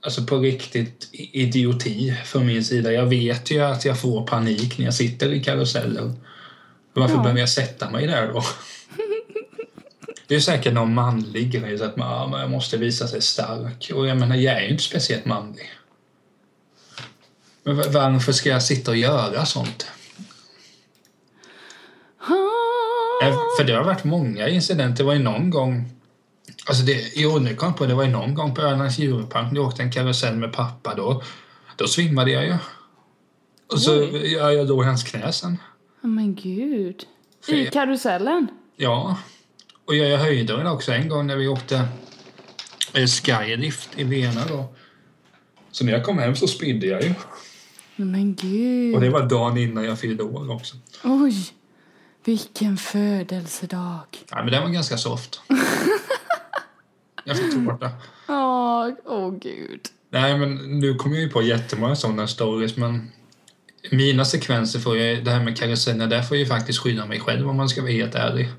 [0.01, 2.91] Alltså på riktigt idioti från min sida.
[2.93, 6.19] Jag vet ju att jag får panik när jag sitter i karusellen.
[6.93, 7.21] Varför Ja.
[7.21, 8.43] behöver jag sätta mig där då?
[10.27, 13.91] Det är säkert någon manlig grej, så att man, jag måste visa sig stark.
[13.95, 15.69] Och jag menar, jag är ju inte speciellt manlig.
[17.63, 19.87] Men va- varför ska jag sitta och göra sånt?
[22.21, 22.35] Eh,
[23.57, 25.03] För det har varit många incidenter.
[25.03, 25.99] Det var ju någon gång
[26.65, 29.59] Alltså det, jo, nu kom på det var ju någon gång på Ölands djurpark när
[29.59, 31.23] jag åkte en karusell med pappa då.
[31.75, 32.55] Då svimmade jag ju.
[33.71, 34.33] Och så Oj.
[34.33, 35.57] jag, jag låg i hans knä sen.
[36.03, 37.03] Oh, men gud.
[37.47, 37.69] I Fel.
[37.69, 38.47] karusellen?
[38.77, 39.17] Ja.
[39.85, 41.75] Och jag, jag höjde den också en gång när vi åkte
[42.93, 44.73] eh, skylift i Vena då.
[45.71, 47.13] Så när jag kom hem så spydde jag ju.
[47.95, 48.95] Men gud.
[48.95, 50.75] Och det var dagen innan jag fyllde år också.
[51.03, 51.51] Oj.
[52.25, 54.05] Vilken födelsedag.
[54.33, 55.41] Nej, men den var ganska soft.
[57.25, 57.91] jag fick tårta.
[58.27, 59.81] Åh, åh gud.
[60.09, 63.11] Nej, men nu kommer jag ju på jättemånga sådana stories, men
[63.91, 67.19] mina sekvenser får jag, det här med karusellerna, där får jag ju faktiskt skydda mig
[67.19, 68.49] själv om man ska vara helt ärlig.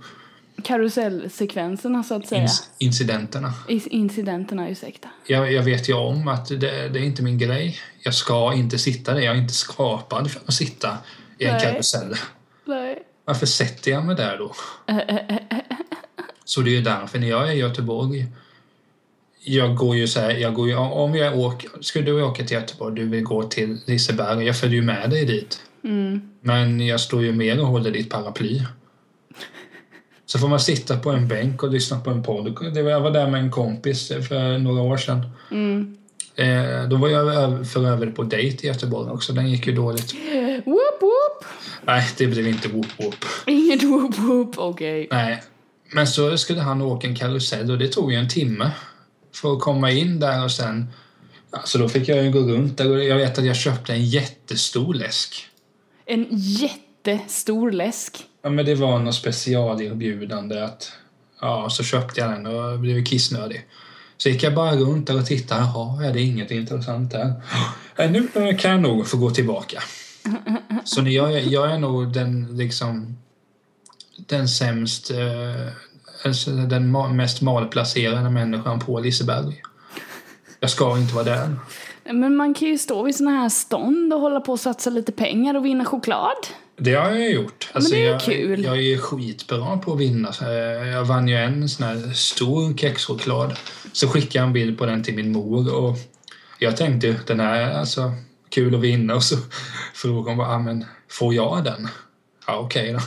[0.64, 2.46] Karusellsekvenserna så att säga.
[2.46, 3.53] Inc- incidenterna.
[3.68, 5.09] Is- Incidenterna, ursäkta.
[5.27, 6.57] Jag, jag vet ju om att det,
[6.88, 7.79] det är inte min grej.
[8.03, 9.20] Jag ska inte sitta där.
[9.20, 10.99] Jag är inte skapad för att sitta
[11.38, 11.62] i en Nej.
[11.62, 12.14] karusell.
[13.31, 14.55] Varför sätter jag mig där då?
[16.45, 18.27] Så det är ju därför när jag är i Göteborg
[19.45, 22.57] jag går ju så här, jag går ju, om jag åker, skulle du åka till
[22.57, 25.61] Göteborg, du vill gå till Liseberg, jag följer ju med dig dit.
[25.85, 26.21] Mm.
[26.40, 28.62] Men jag står ju mer och håller ditt paraply.
[30.27, 32.59] Så får man sitta på en bänk och lyssna på en podd.
[32.75, 35.31] Jag var där med en kompis för några år sedan.
[35.51, 35.97] Mm.
[36.37, 39.33] Eh, då var jag för övrigt på dejt i Göteborg också.
[39.33, 40.14] Den gick ju dåligt.
[40.66, 41.44] Whoop whoop.
[41.85, 43.25] Nej, det blev inte whoop whoop.
[43.46, 45.09] Inget whoop whoop, okej.
[45.11, 45.42] Nej.
[45.92, 48.70] Men så skulle han åka en karusell och det tog ju en timme
[49.35, 50.87] för att komma in där och sen...
[51.51, 54.05] Alltså då fick jag ju gå runt där och jag vet att jag köpte en
[54.05, 55.46] jättestor läsk.
[56.07, 58.25] En jättestor läsk.
[58.42, 60.92] Ja, men det var något specialerbjudande att...
[61.40, 63.66] Ja, så köpte jag den och blev kissnödig.
[64.16, 65.61] Så gick jag bara runt där och tittade.
[65.61, 67.35] Jaha, är det inget intressant där?
[68.11, 69.83] Nu kan jag nog få gå tillbaka.
[70.85, 73.16] Så när jag, är- jag är nog den liksom...
[74.29, 75.11] Den sämst...
[75.11, 75.73] Eh,
[76.25, 79.62] alltså den mest malplacerade människan på Liseberg.
[80.61, 81.57] Jag ska inte vara där.
[82.12, 85.12] Men man kan ju stå vid såna här stånd och hålla på och satsa lite
[85.12, 86.37] pengar och vinna choklad.
[86.77, 87.71] Det har jag gjort.
[87.73, 88.64] Alltså, det är jag, kul.
[88.64, 90.29] Jag är skitbra på att vinna.
[90.43, 93.57] Eh, Jag vann ju en sån här stor kexchoklad.
[93.93, 95.97] Så skickade jag en bild på den till min mor och
[96.59, 98.12] jag tänkte ju, den här är alltså
[98.51, 99.37] kul att vinna och så
[99.95, 101.89] frågade hon bara, ah, men får jag den?
[102.47, 103.01] Ja, okej då.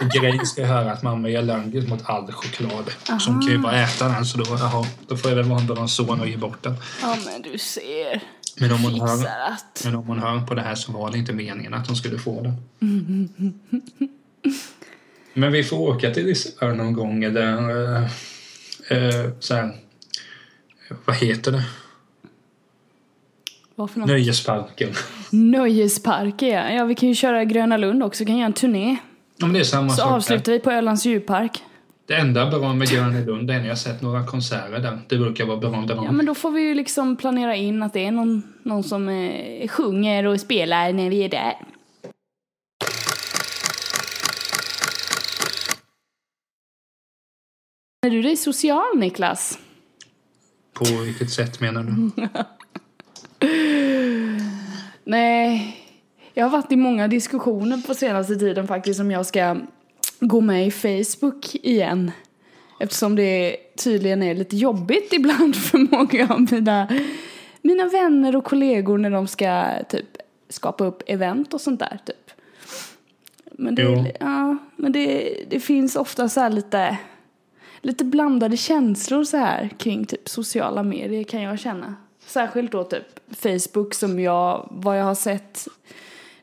[0.00, 2.90] Och grejen ska jag höra att mamma är allergisk mot all choklad.
[3.20, 5.80] Så hon kan ju bara äta den så då, jaha, då får jag väl vara
[5.80, 6.74] en son och ge bort den.
[7.02, 8.22] Ja men du ser.
[8.60, 9.82] Men om hon hör, att.
[9.84, 12.18] men om hon hör på det här så var det inte meningen att hon skulle
[12.18, 12.56] få den.
[15.34, 18.02] Men vi får åka till Liseberg någon gång eller eh,
[18.88, 19.76] eh, så här,
[21.04, 21.64] vad heter det?
[23.82, 24.08] Vad för något?
[24.08, 24.90] Nöjesparken.
[25.30, 26.84] Nöjesparker ja.
[26.84, 28.96] Vi kan ju köra Gröna Lund också, kan göra en turné.
[29.36, 30.16] Ja, men det är samma Så sak där.
[30.16, 31.62] avslutar vi på Ölands djurpark.
[32.06, 34.98] Det enda bra med Gröna Lund är när jag sett några konserter där.
[35.08, 36.02] Det brukar vara bra bra.
[36.04, 39.08] Ja men då får vi ju liksom planera in att det är någon, någon som
[39.08, 41.54] eh, sjunger och spelar när vi är där.
[48.06, 49.58] Är du dig social Niklas?
[50.72, 52.10] På vilket sätt menar du?
[55.04, 55.76] Nej,
[56.34, 59.56] jag har varit i många diskussioner på senaste tiden faktiskt om jag ska
[60.20, 62.10] gå med i Facebook igen.
[62.80, 66.88] Eftersom det tydligen är lite jobbigt ibland för många av mina,
[67.62, 70.16] mina vänner och kollegor när de ska typ
[70.48, 72.30] skapa upp event och sånt där typ.
[73.52, 74.06] Men det, Jo.
[74.20, 76.96] ja, men det, det finns ofta så här lite,
[77.80, 81.94] lite blandade känslor så här kring typ sociala medier kan jag känna.
[82.32, 85.68] Särskilt då typ Facebook som jag, vad jag har sett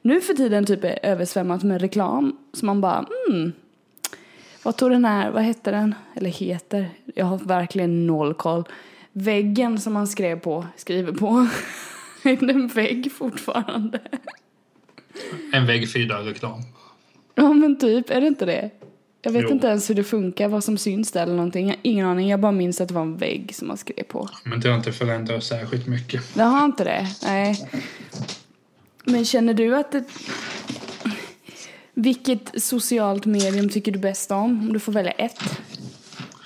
[0.01, 2.37] nu för tiden typ är översvämmat med reklam.
[2.53, 3.51] Så man bara, mm.
[4.63, 5.95] Vad tog den här, vad hette den?
[6.15, 8.63] Eller heter, jag har verkligen noll koll.
[9.11, 11.47] Väggen som man skrev på, skriver på.
[12.23, 13.99] är det en vägg fortfarande?
[15.53, 16.61] En vägg fyra reklam.
[17.35, 18.69] Ja men typ, är det inte det?
[19.21, 19.49] Jag vet Jo.
[19.49, 21.75] inte ens hur det funkar, vad som syns där eller någonting.
[21.81, 24.29] Ingen aning, jag bara minns att det var en vägg som man skrev på.
[24.43, 26.33] Men det har inte förändrats särskilt mycket.
[26.33, 27.07] Det har inte det?
[27.23, 27.69] Nej.
[29.03, 30.03] Men känner du att det...
[31.93, 34.59] Vilket socialt medium tycker du bäst om?
[34.59, 35.39] Om du får välja ett.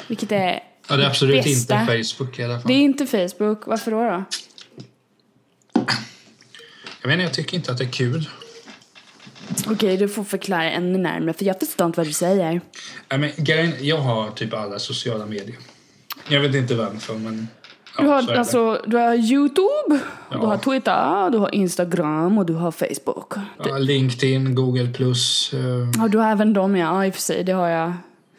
[0.08, 0.64] Vilket är...
[0.90, 1.82] Ja, det är absolut Bästa.
[1.82, 2.68] inte Facebook i alla fall.
[2.68, 3.98] Det är inte Facebook, varför då?
[3.98, 4.24] då?
[7.02, 8.30] Jag vet inte, jag tycker inte att det är kul.
[9.68, 12.62] Okej, du får förklara ännu närmare för jag förstår inte vad du säger.
[13.10, 15.56] Nej, men grejen, jag har typ alla sociala medier.
[16.28, 17.48] Jag vet inte varför, men...
[17.98, 20.00] Ja, Du har, alltså, du har Youtube,
[20.32, 20.38] Ja.
[20.38, 23.34] du har Twitter, du har Instagram och du har Facebook.
[23.66, 24.88] Ja, LinkedIn, Google+.
[24.94, 25.60] Plus, eh,
[25.98, 27.88] Ja, du har även dem ja, i och för sig, det har jag.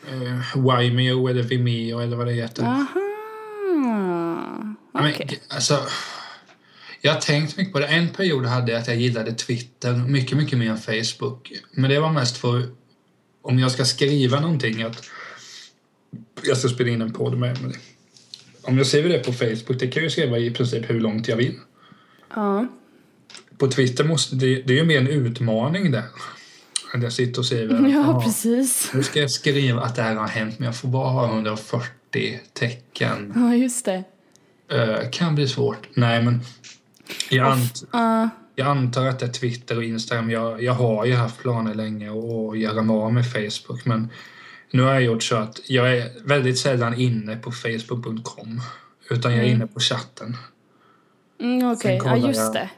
[0.08, 2.62] eh, Vimeo eller Vimeo eller vad det heter.
[2.62, 2.86] Aha.
[4.92, 5.12] Ja, men,
[5.48, 5.78] alltså,
[7.04, 7.86] jag har tänkt mycket på det.
[7.86, 11.52] En period hade jag att jag gillade Twitter mycket, mycket mer än Facebook.
[11.72, 12.62] Men det var mest för
[13.42, 15.04] om jag ska skriva någonting att
[16.46, 17.78] jag ska spela in en podd med Emelie.
[18.62, 21.28] Om jag skriver det på Facebook, det kan jag ju skriva i princip hur långt
[21.28, 21.54] jag vill.
[22.34, 22.66] Ja.
[23.58, 26.04] På Twitter måste det, det är ju mer en utmaning där.
[26.94, 27.74] Att jag sitter och skriver.
[27.74, 28.90] ja, "Jaha, precis.
[28.94, 32.40] Nu ska jag skriva att det här har hänt men jag får bara ha 140
[32.52, 33.32] tecken.
[33.36, 34.04] Ja, just det.
[34.72, 35.88] Eh, kan bli svårt.
[35.94, 36.40] Nej men
[37.30, 38.28] jag, ant, Ja.
[38.54, 40.30] jag antar att det är Twitter och Instagram.
[40.30, 44.10] Jag, jag har ju haft planer länge att göra mig av med Facebook men
[44.70, 48.60] nu har jag gjort så att jag är väldigt sällan inne på facebook.com
[49.10, 49.56] utan jag är Mm.
[49.56, 50.36] inne på chatten.
[51.40, 52.70] Mm, Okej, Sen ja just jag- det.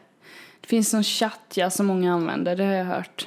[0.61, 3.27] Det finns någon chatt ja, som många använder, det har jag hört.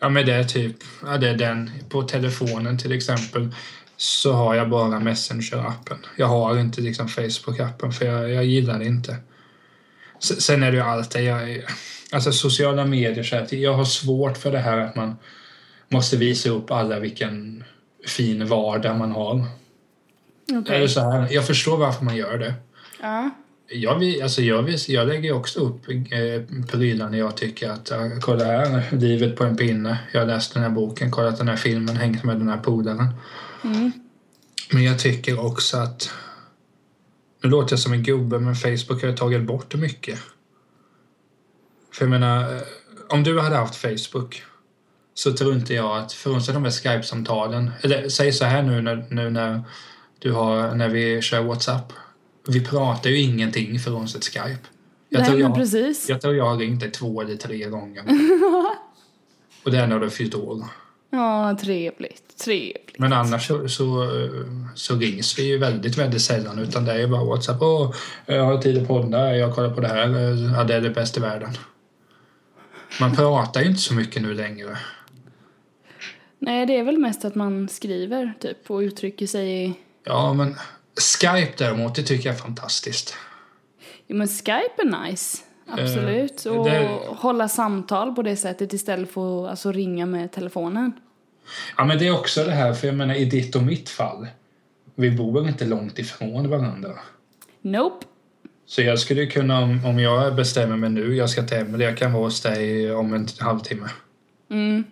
[0.00, 1.70] Ja men det är typ, ja det är den.
[1.88, 3.54] På telefonen till exempel
[3.96, 5.96] så har jag bara Messenger-appen.
[6.16, 9.16] Jag har inte liksom Facebook-appen för jag, jag gillar det inte.
[10.22, 11.64] Sen är det ju allt det jag
[12.12, 15.16] Alltså sociala medier så här, jag har svårt för det här att man
[15.88, 17.64] måste visa upp alla vilken
[18.06, 19.44] fin vardag man har.
[20.52, 20.76] Okej.
[20.76, 22.54] Eller så här, jag förstår varför man gör det.
[23.00, 23.30] Ja.
[23.68, 28.84] Jag, alltså jag, jag lägger också upp eh, prylar när jag tycker att kolla här,
[28.96, 29.98] livet på en pinne.
[30.12, 33.08] Jag har läst den här boken, kollat den här filmen, hängt med den här polaren.
[33.64, 33.92] Mm.
[34.72, 36.10] Men jag tycker också att
[37.42, 40.18] nu låter jag som en gubbe men Facebook har ju tagit bort mycket.
[41.92, 42.62] För jag menar, eh,
[43.08, 44.42] om du hade haft Facebook
[45.14, 49.06] så tror inte jag att, frånsett de här Skype-samtalen, eller säg så här nu när,
[49.10, 49.62] nu när
[50.18, 51.92] du har, när vi kör WhatsApp.
[52.48, 54.68] Vi pratar ju ingenting frånsett Skype.
[55.08, 56.08] Jag, Nej, tror jag, precis.
[56.08, 58.04] jag tror jag har ringt dig två eller tre gånger.
[59.64, 60.64] Och det är när du fyllt år.
[61.14, 62.36] Ja, trevligt.
[62.36, 62.98] Trevligt.
[62.98, 64.08] Men annars så, så,
[64.74, 67.62] så rings vi ju väldigt, väldigt sällan utan det är ju bara WhatsApp.
[67.62, 67.94] Åh,
[68.26, 70.08] jag har tid att podda, jag kollar på det här,
[70.56, 71.50] ja, det är det bästa i världen.
[73.00, 74.78] Man pratar ju inte så mycket nu längre.
[76.38, 79.74] Nej, det är väl mest att man skriver typ och uttrycker sig i...
[80.04, 80.56] Ja, men
[81.20, 83.14] Skype däremot, det tycker jag är fantastiskt.
[84.06, 85.38] Jo, men Skype är nice.
[85.80, 86.46] Absolut.
[86.46, 90.92] Eh, och det- hålla samtal på det sättet istället för att alltså, ringa med telefonen.
[91.76, 94.26] Ja, men det är också det här, för jag menar i ditt och mitt fall.
[94.94, 96.90] Vi bor inte långt ifrån varandra.
[97.62, 98.06] Nope.
[98.66, 101.98] Så jag skulle kunna, om, om jag bestämmer mig nu, jag ska till Emelie, jag
[101.98, 103.88] kan vara hos dig om en halvtimme.
[104.50, 104.84] Mm.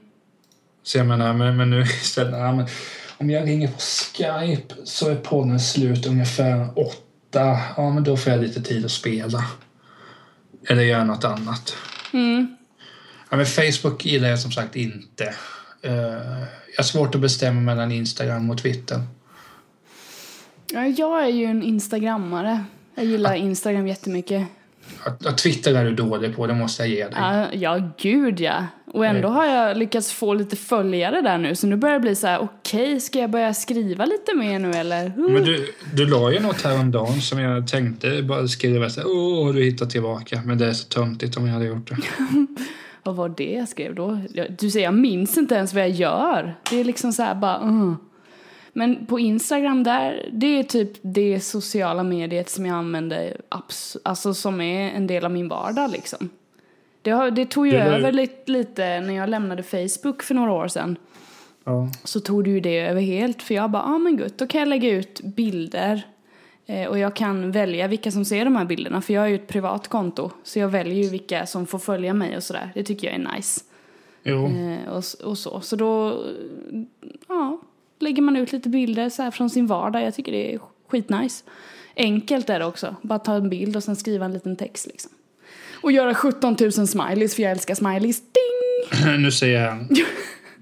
[0.83, 2.67] Så jag menar, men, men nu istället, ja, men,
[3.19, 7.59] om jag ringer på Skype så är podden slut ungefär åtta.
[7.77, 9.45] Ja, men då får jag lite tid att spela.
[10.69, 11.77] Eller göra något annat.
[12.13, 12.57] Mm.
[13.31, 15.35] Ja, men Facebook gillar jag som sagt inte.
[15.83, 19.03] Eh, jag har svårt att bestämma mellan Instagram och Twitter.
[20.73, 22.65] Ja, jag är ju en instagrammare.
[22.95, 24.47] Jag gillar Instagram jättemycket.
[25.05, 27.15] Att, att Twitter är du dålig på, det måste jag ge dig.
[27.17, 28.67] Ja, ja, gud ja.
[28.93, 31.55] Och ändå har jag lyckats få lite följare där nu.
[31.55, 34.71] Så nu börjar det bli så här, okej, ska jag börja skriva lite mer nu
[34.71, 35.13] eller?
[35.17, 39.53] Men du, du la ju något häromdagen som jag tänkte bara skriva så här, åh,
[39.53, 40.43] du hittar tillbaka.
[40.45, 41.97] Men det är så töntigt om jag hade gjort det.
[43.03, 44.21] Vad var det jag skrev då?
[44.59, 46.55] Du säger, jag minns inte ens vad jag gör.
[46.71, 47.95] Det är liksom så här bara, uh.
[48.73, 54.35] Men på Instagram där, det är typ det sociala mediet som jag använder, abs- alltså
[54.35, 56.31] som är en del av min vardag liksom.
[57.03, 60.53] Det, har, det tog ju Det över lite, lite när jag lämnade Facebook för några
[60.53, 60.97] år sedan.
[61.65, 61.89] Ja.
[62.05, 63.43] så tog det ju det över helt.
[63.43, 66.07] För jag bara, ja ah, men gud, då kan jag lägga ut bilder.
[66.67, 69.01] Eh, och jag kan välja vilka som ser de här bilderna.
[69.03, 70.31] För jag har ju ett privat konto.
[70.43, 72.71] Så jag väljer ju vilka som får följa mig och sådär.
[72.75, 73.61] Det tycker jag är nice.
[74.23, 74.47] Jo.
[74.47, 75.61] Eh, och, och så.
[75.61, 76.23] Så då,
[77.29, 77.61] ja,
[78.03, 80.03] lägger man ut lite bilder så här från sin vardag.
[80.03, 80.59] Jag tycker det är
[80.91, 81.45] skitnice.
[81.97, 82.97] Enkelt är det också.
[83.03, 85.11] Bara ta en bild och sen skriva en liten text liksom.
[85.83, 88.21] Och göra 17 000 smileys, för jag älskar smileys.
[88.21, 89.17] Ding!
[89.23, 89.87] nu säger jag.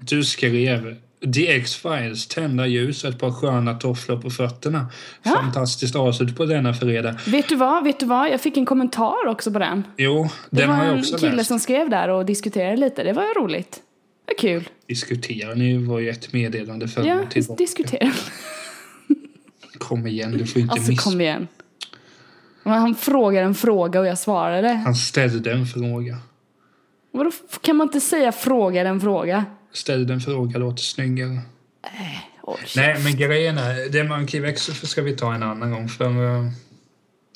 [0.01, 0.95] Du skrev
[1.35, 4.85] The X-Files, tända ljus och ett par sköna tofflor på fötterna.
[5.23, 5.31] Ja.
[5.31, 7.15] Fantastiskt avslut på denna fredag.
[7.27, 7.83] Vet du vad?
[7.83, 8.29] Vet du vad?
[8.29, 9.83] Jag fick en kommentar också på den.
[9.97, 11.47] Jo, Det den var har jag en också kille läst.
[11.47, 13.03] som skrev där och diskuterade lite.
[13.03, 13.79] Det var roligt.
[14.29, 14.69] Var kul.
[14.87, 17.57] Diskutera, ni var ju ett meddelande för Ja, mig tillbaka.
[17.57, 18.11] diskutera.
[19.77, 21.03] Kom igen, du får inte Alltså miss...
[21.03, 21.47] kom igen.
[22.63, 24.67] Han frågade en fråga och jag svarade.
[24.69, 26.17] Han ställde en fråga.
[27.11, 29.45] Vadå, kan man inte säga frågade en fråga?
[29.73, 31.39] Ställde en fråga låter snyggare.
[32.43, 32.57] Oj.
[32.75, 35.89] Nej, men grejen är, det Monkey Växel ska vi ta en annan gång.
[35.89, 36.51] För, eh,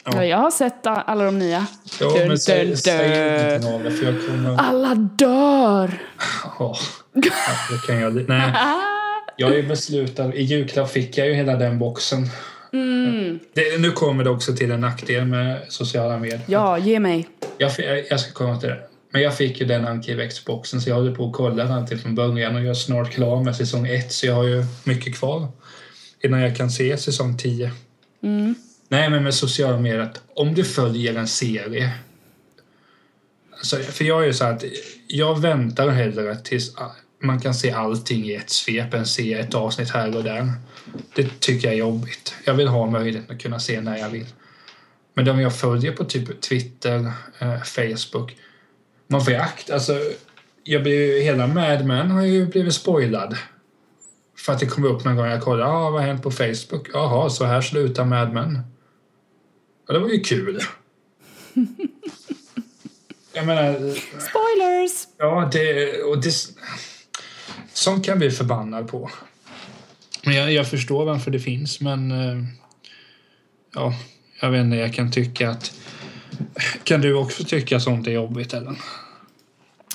[0.06, 1.68] Ja, jag har sett alla de nya.
[2.00, 3.06] ja, Dun, men säg, dun, säg
[3.56, 4.58] inte några för jag kommer...
[4.58, 6.00] Alla dör!
[6.60, 6.78] Ja,
[7.70, 8.30] det kan jag...
[8.30, 8.54] Nej.
[9.38, 10.34] Jag är beslutad.
[10.34, 12.28] I julklapp fick jag ju hela den boxen.
[12.74, 13.40] Mm.
[13.54, 16.42] Det, nu kommer det också till en nackdel med sociala medier.
[16.48, 17.28] Ja, ge mig.
[17.58, 17.72] Jag,
[18.10, 18.80] jag- ska komma till det.
[19.12, 22.16] Men jag fick ju den Arkivex-boxen så jag håller på att kolla den till från
[22.16, 25.48] början och jag är snart klar med säsong 1 så jag har ju mycket kvar
[26.24, 27.72] innan jag kan se säsong 10.
[28.24, 28.56] Mm.
[28.94, 31.94] Nej, men med sociala medier, att om du följer en serie.
[33.52, 34.64] Alltså, för jag är ju så att
[35.08, 36.76] jag väntar hellre tills
[37.22, 40.52] man kan se allting i ett svep än se ett avsnitt här och där.
[41.16, 42.36] Det tycker jag är jobbigt.
[42.46, 44.26] Jag vill ha möjligheten att kunna se när jag vill.
[45.14, 48.38] Men de jag följer på typ Twitter, eh, Facebook.
[49.08, 49.74] Man får ju akta.
[49.74, 50.00] Alltså,
[50.64, 53.38] jag blir hela Mad Men har ju blivit spoilad.
[54.38, 56.90] För att det kom upp någon gång jag kollade, ah, vad har hänt på Facebook?
[56.94, 58.73] Jaha, så här slutar Mad Men.
[59.88, 60.60] Ja, det var ju kul.
[63.34, 63.74] jag menar,
[64.20, 65.08] Spoilers!
[65.18, 66.34] ja, det, och det...
[67.74, 69.10] Sånt kan bli förbannad på.
[70.26, 72.12] Men jag, jag förstår varför det finns, men...
[72.12, 72.44] eh,
[73.76, 73.94] Ja,
[74.42, 75.80] jag vet inte, jag kan tycka att...
[76.84, 78.76] Kan du också tycka sånt är jobbigt, eller?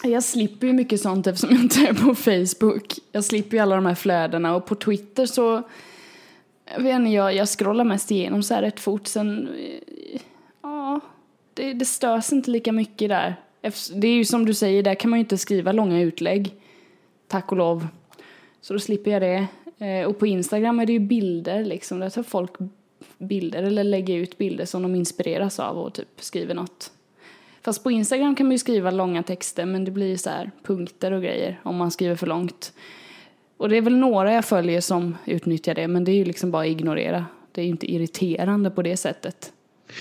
[0.02, 2.92] Jag slipper ju mycket sånt eftersom jag inte är på Facebook.
[3.12, 5.68] Jag slipper ju alla de här flödena och på Twitter så...
[6.74, 9.48] Jag vet inte, jag, jag scrollar mest igenom så här rätt fort sen...
[9.48, 10.20] Eh,
[10.62, 11.00] ja,
[11.54, 13.36] det, det störs inte lika mycket där.
[13.94, 16.54] Det är ju som du säger, där kan man ju inte skriva långa utlägg.
[17.28, 17.86] Tack och lov.
[18.60, 19.46] Så då slipper jag det.
[19.86, 21.98] Eh, och på Instagram är det ju bilder liksom.
[21.98, 22.50] Där tar folk
[23.18, 26.92] bilder eller lägger ut bilder som de inspireras av och typ skriver något.
[27.62, 30.50] Fast på Instagram kan man ju skriva långa texter men det blir ju så här
[30.62, 32.72] punkter och grejer om man skriver för långt.
[33.58, 36.50] Och det är väl några jag följer som utnyttjar det men det är ju liksom
[36.50, 37.26] bara att ignorera.
[37.52, 39.52] Det är ju inte irriterande på det sättet.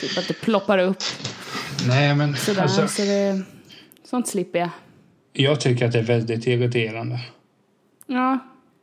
[0.01, 0.97] Typ att det ploppar upp
[1.87, 3.41] Nej, men sådär alltså, så det...
[4.03, 4.69] Sånt slipper jag.
[5.33, 7.19] jag tycker att det är väldigt irriterande.
[8.05, 8.39] Ja,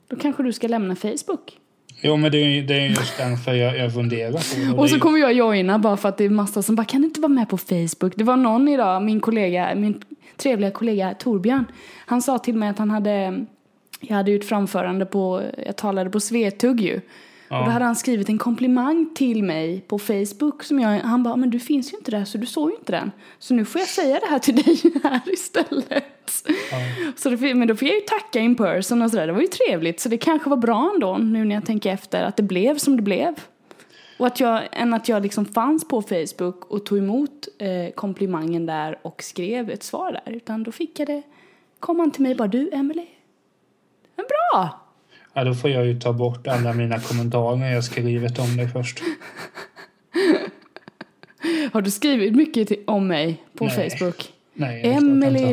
[0.09, 1.59] då kanske du ska lämna Facebook.
[2.01, 4.79] Jo, men det är, det är just därför jag, jag funderar på det.
[4.83, 7.07] Och så kommer jag joina bara för att det är massa som bara kan du
[7.07, 8.13] inte vara med på Facebook?
[8.17, 10.03] Det var någon idag, min kollega, min
[10.37, 11.65] trevliga kollega Torbjörn.
[12.07, 13.47] Han sa till mig att han hade,
[14.01, 17.01] jag hade gjort framförande på, jag talade på Svetugg ju.
[17.49, 21.37] Och då hade han skrivit en komplimang till mig på Facebook som jag, han bara,
[21.37, 23.13] men du finns ju inte där så du såg ju inte den.
[23.39, 26.05] Så nu får jag säga det här till dig här istället.
[27.17, 29.47] Så det, men då får jag ju tacka in person och sådär, det var ju
[29.47, 30.01] trevligt.
[30.01, 32.97] Så det kanske var bra ändå nu när jag tänker efter att det blev som
[32.97, 33.35] det blev.
[34.19, 38.67] Och att jag, än att jag liksom fanns på Facebook och tog emot eh, komplimangen
[38.67, 40.33] där och skrev ett svar där.
[40.33, 41.23] Utan då fick jag det,
[41.81, 43.07] kom han till mig och bara du Emily,
[44.17, 44.81] men bra!
[45.35, 49.03] Ja, då får jag ju ta bort alla mina kommentarer jag skrivit om dig först.
[51.73, 54.33] Har du skrivit mycket till, om mig på Nej, Facebook?
[54.55, 54.93] Nej, det är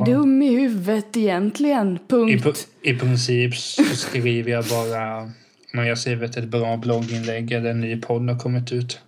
[0.05, 2.45] dum i huvudet egentligen, I, punkt.
[2.45, 5.31] pu- I princip så skriver jag bara
[5.73, 8.99] när jag att ett bra blogginlägg eller en ny podd har kommit ut.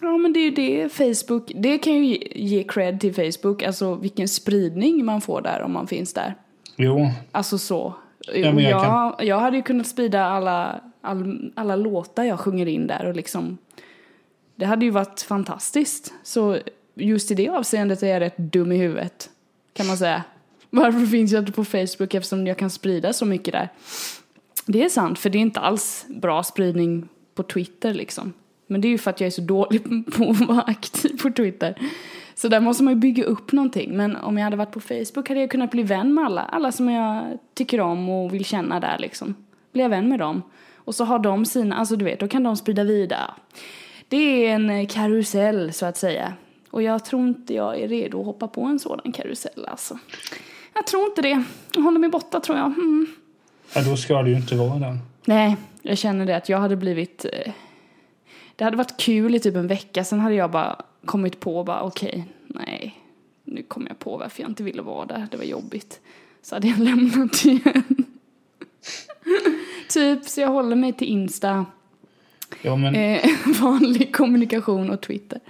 [0.00, 3.62] Ja men det är ju det Facebook, det kan ju ge, ge cred till Facebook,
[3.62, 6.34] alltså vilken spridning man får där om man finns där.
[6.76, 7.94] Jo, Alltså så.
[8.32, 12.66] Ja, men jag jag, jag, hade ju kunnat sprida alla, all, alla låtar jag sjunger
[12.66, 13.58] in där och liksom
[14.56, 16.14] Det hade ju varit fantastiskt.
[16.22, 16.58] Så
[16.94, 19.30] just i det avseendet är jag rätt dum i huvudet.
[19.72, 20.24] Kan man säga.
[20.70, 23.68] Varför finns jag inte på Facebook eftersom jag kan sprida så mycket där?
[24.66, 28.32] Det är sant, för det är inte alls bra spridning på Twitter liksom.
[28.66, 29.82] Men det är ju för att jag är så dålig
[30.16, 31.78] på att vara aktiv på Twitter.
[32.34, 33.96] Så där måste man ju bygga upp någonting.
[33.96, 36.42] Men om jag hade varit på Facebook hade jag kunnat bli vän med alla.
[36.42, 39.34] Alla som jag tycker om och vill känna där liksom.
[39.72, 40.42] Blir jag vän med dem.
[40.76, 43.30] Och så har de sina, alltså du vet, då kan de sprida vidare.
[44.08, 46.32] Det är en eh, karusell så att säga.
[46.70, 49.98] Och jag tror inte jag är redo att hoppa på en sådan karusell alltså.
[50.74, 51.44] Jag tror inte det.
[51.74, 52.66] Jag håller mig borta tror jag.
[52.66, 53.06] Mm.
[53.74, 54.98] ja, då ska det ju inte vara den.
[55.24, 57.26] Nej, jag känner det att jag hade blivit...
[57.32, 57.52] Eh,
[58.56, 61.82] det hade varit kul i typ en vecka, sen hade jag bara kommit på bara
[61.82, 63.00] okej, nej,
[63.44, 66.00] nu kom jag på varför jag inte ville vara där, det var jobbigt.
[66.42, 67.84] Så hade jag lämnat igen.
[69.88, 71.64] typ, så jag håller mig till Insta,
[72.62, 73.20] Ja, men eh,
[73.60, 75.40] vanlig kommunikation och Twitter.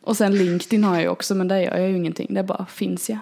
[0.00, 3.10] Och sen LinkedIn har jag också, men där gör jag ju ingenting, där bara finns
[3.10, 3.18] jag.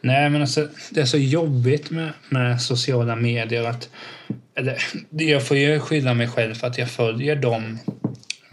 [0.00, 3.88] Nej, men alltså, det är så jobbigt med, med sociala medier att...
[4.54, 7.78] Eller, jag får ju skylla mig själv för att jag följer de...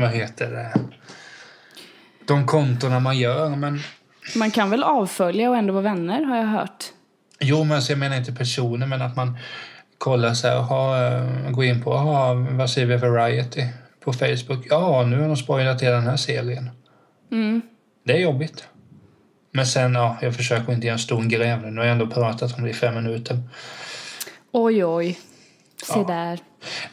[0.03, 0.73] Vad heter det?
[2.25, 3.79] De kontona man gör, men...
[4.35, 6.85] Man kan väl avfölja och ändå vara vänner, har jag hört.
[7.39, 9.37] Jo, men jag menar inte personer, men att man
[9.97, 13.63] kollar så här, aha, eh, går in på, aha, vad ser vi för Variety
[13.99, 14.65] på Facebook?
[14.69, 16.69] Ja, nu har de spoilat hela den här serien.
[17.31, 17.61] Mm.
[18.05, 18.67] Det är jobbigt.
[19.51, 21.71] Men sen, ja, jag försöker inte göra en stor gräv nu.
[21.71, 23.39] Nu har jag ändå pratat om det i fem minuter.
[24.51, 25.19] Oj, oj.
[25.83, 26.05] Se Ja.
[26.07, 26.39] där.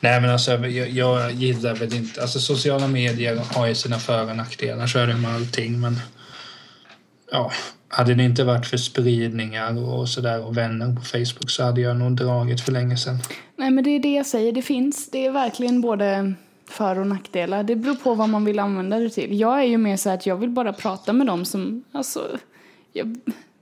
[0.00, 4.30] Nej men alltså jag, jag gillar väl inte, alltså sociala medier har ju sina för
[4.30, 5.96] och nackdelar, så är det med allting men
[7.32, 7.52] ja,
[7.88, 11.96] hade det inte varit för spridningar och sådär och vänner på Facebook så hade jag
[11.96, 13.18] nog dragit för länge sedan.
[13.56, 16.34] Nej men det är det jag säger, det finns, det är verkligen både
[16.68, 17.62] för och nackdelar.
[17.62, 19.40] Det beror på vad man vill använda det till.
[19.40, 22.38] Jag är ju mer så att jag vill bara prata med dem som, alltså,
[22.92, 23.18] jag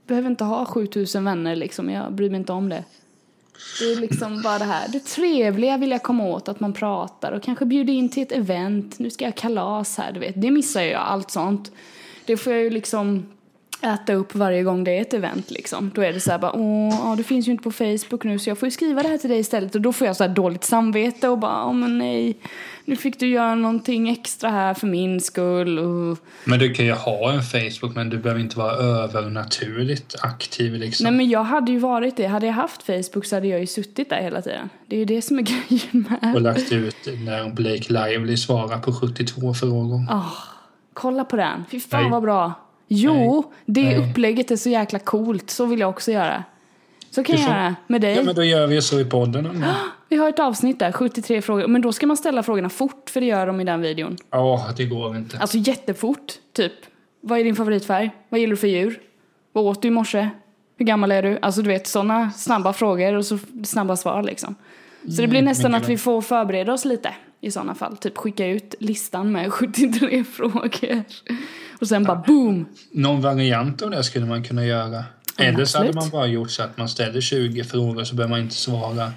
[0.07, 2.83] behöver inte ha 7000 vänner liksom, jag bryr mig inte om det.
[3.79, 7.31] Det är liksom bara det här, det trevliga vill jag komma åt, att man pratar
[7.31, 10.41] och kanske bjuder in till ett event, nu ska jag kalas här, du vet.
[10.41, 11.71] Det missar jag, allt sånt.
[12.25, 13.25] Det får jag ju liksom
[13.81, 15.91] äta upp varje gång det är ett event liksom.
[15.95, 18.39] Då är det så här bara, åh, ja, det finns ju inte på Facebook nu
[18.39, 19.75] så jag får ju skriva det här till dig istället.
[19.75, 22.37] Och då får jag så här dåligt samvete och bara, åh men nej,
[22.85, 25.79] nu fick du göra någonting extra här för min skull.
[25.79, 26.17] Och...
[26.43, 31.03] Men du kan ju ha en Facebook men du behöver inte vara övernaturligt aktiv liksom.
[31.03, 32.25] Nej men jag hade ju varit det.
[32.25, 34.69] Hade jag haft Facebook så hade jag ju suttit där hela tiden.
[34.87, 36.35] Det är ju det som är grejen med.
[36.35, 40.05] Och lagt ut när Blake Lively svarar på 72 frågor.
[40.09, 40.31] Ah,
[40.93, 41.65] kolla på den.
[41.71, 42.11] Fy fan Nej.
[42.11, 42.53] vad bra.
[42.91, 43.97] Jo, det Nej.
[44.11, 45.49] upplägget är så jäkla coolt.
[45.49, 46.43] Så vill jag också göra.
[47.11, 48.15] Så kan Du jag får- göra med dig.
[48.15, 49.43] Ja men då gör vi så i podden.
[49.43, 49.51] då.
[50.09, 51.67] Vi har ett avsnitt där, 73 frågor.
[51.67, 54.17] Men då ska man ställa frågorna fort, för det gör de i den videon.
[54.31, 55.37] Ja, det går inte.
[55.37, 56.73] Alltså jättefort, typ.
[57.21, 58.11] Vad är din favoritfärg?
[58.29, 58.99] Vad gillar du för djur?
[59.53, 60.29] Vad åt du i morse?
[60.77, 61.39] Hur gammal är du?
[61.41, 64.55] Alltså du vet, sådana snabba frågor och så snabba svar liksom.
[65.15, 67.97] Så det blir nästan mycket att vi får förbereda oss lite i sådana fall.
[67.97, 71.03] Typ skicka ut listan med 73 frågor.
[71.79, 72.65] Och sen bara boom!
[72.91, 75.03] Någon variant av det skulle man kunna göra.
[75.37, 78.39] Eller så hade man bara gjort så att man ställer 20 frågor så behöver man
[78.39, 79.11] inte svara.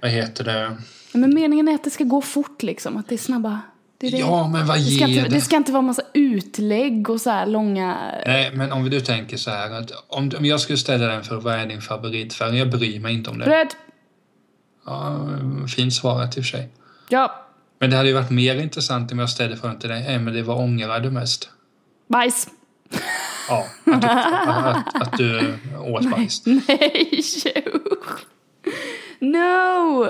[0.00, 0.76] Vad heter det?
[1.12, 3.60] Men meningen är att det ska gå fort liksom, att det är snabba.
[3.98, 4.18] Det är det.
[4.18, 7.30] Ja, men vad det, ska ger inte, det ska inte vara massa utlägg och så
[7.30, 7.96] här långa...
[8.26, 11.36] Nej, men om du tänker så här att om, om jag skulle ställa den för
[11.36, 12.58] vad är din favoritfärg?
[12.58, 13.44] Jag bryr mig inte om det.
[13.44, 13.68] Bröd!
[14.86, 15.28] Ja,
[15.76, 16.68] fint svarat i och för sig.
[17.08, 17.46] Ja,
[17.78, 20.06] Men det hade ju varit mer intressant om jag ställde frågan till dig.
[20.08, 21.50] Emelie, vad ångrar du mest?
[22.08, 22.48] Bajs.
[23.48, 24.04] Ja, att
[24.96, 26.42] att, att du åt bajs.
[26.46, 27.46] Nej, usch.
[29.18, 30.08] No!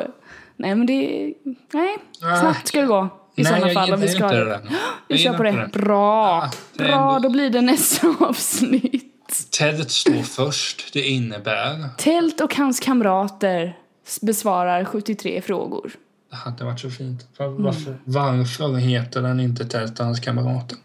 [0.57, 1.32] Nej, men det...
[1.72, 1.97] Nej,
[2.40, 3.09] snabbt ska det gå.
[3.36, 4.28] I Nej, sådana fall om vi ska...
[4.28, 4.61] det.
[5.09, 5.49] Vi kör på det.
[5.49, 6.24] inte Bra!
[6.42, 9.12] Ah, det Bra, ändå- då blir det nästa avsnitt.
[9.59, 10.92] Tält står först.
[10.92, 11.88] Det innebär...
[11.99, 13.76] Tält och hans kamrater
[14.22, 15.92] besvarar 73 frågor.
[16.30, 17.26] Det hade varit så fint.
[17.38, 20.78] Var, varför, varför heter den inte Tält och hans kamrater?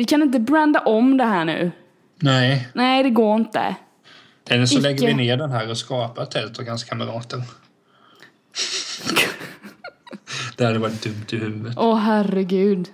[0.00, 1.70] Vi kan inte branda om det här nu.
[2.16, 3.76] Nej, Nej, det går inte.
[4.50, 4.82] eller så Icke.
[4.82, 7.42] lägger vi ner den här och skapar Tält och hans kamrater.
[10.56, 11.74] det hade varit dumt i huvudet.
[11.78, 12.88] Åh herregud.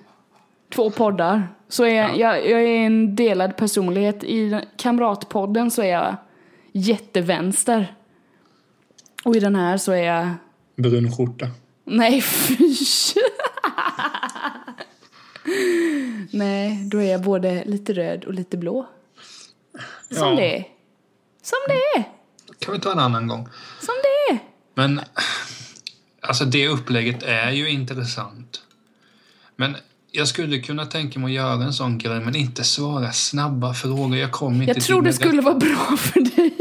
[0.74, 1.48] Två poddar.
[1.68, 4.24] Så är jag, jag, jag är en delad personlighet.
[4.24, 6.16] I den- Kamratpodden så är jag
[6.72, 7.94] jättevänster.
[9.24, 10.28] Och i den här så är jag...
[10.76, 11.46] Brun skjorta.
[11.84, 12.74] Nej, fy!
[16.30, 18.86] Nej, då är jag både lite röd och lite blå.
[20.11, 20.34] Som Ja.
[20.36, 20.64] det är.
[21.42, 22.04] Som det är.
[22.59, 23.48] kan vi ta en annan gång.
[23.80, 24.38] Som det är.
[24.74, 25.00] Men
[26.20, 28.62] alltså det upplägget är ju intressant.
[29.57, 29.76] Men
[30.11, 34.16] jag skulle kunna tänka mig att göra en sån grej men inte svara snabba frågor.
[34.16, 36.52] Jag kommer inte Jag tror det skulle vara bra för dig.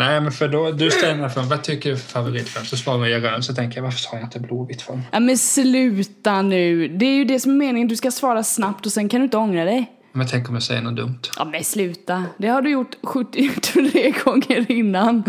[0.00, 2.66] Nej, men för då, du ställer mig frågan, vad tycker du är favoritfärg?
[2.66, 5.00] Så svarar jag grön, så tänker jag, varför sa jag inte blåvitt för?
[5.12, 6.88] Ja men sluta nu.
[6.88, 7.88] Det är ju det som är meningen.
[7.88, 9.92] Du ska svara snabbt och sen kan du inte ångra dig.
[10.12, 11.18] Men tänk om jag säger något dumt?
[11.38, 12.24] Ja men sluta.
[12.38, 15.22] Det har du gjort 73 gånger innan.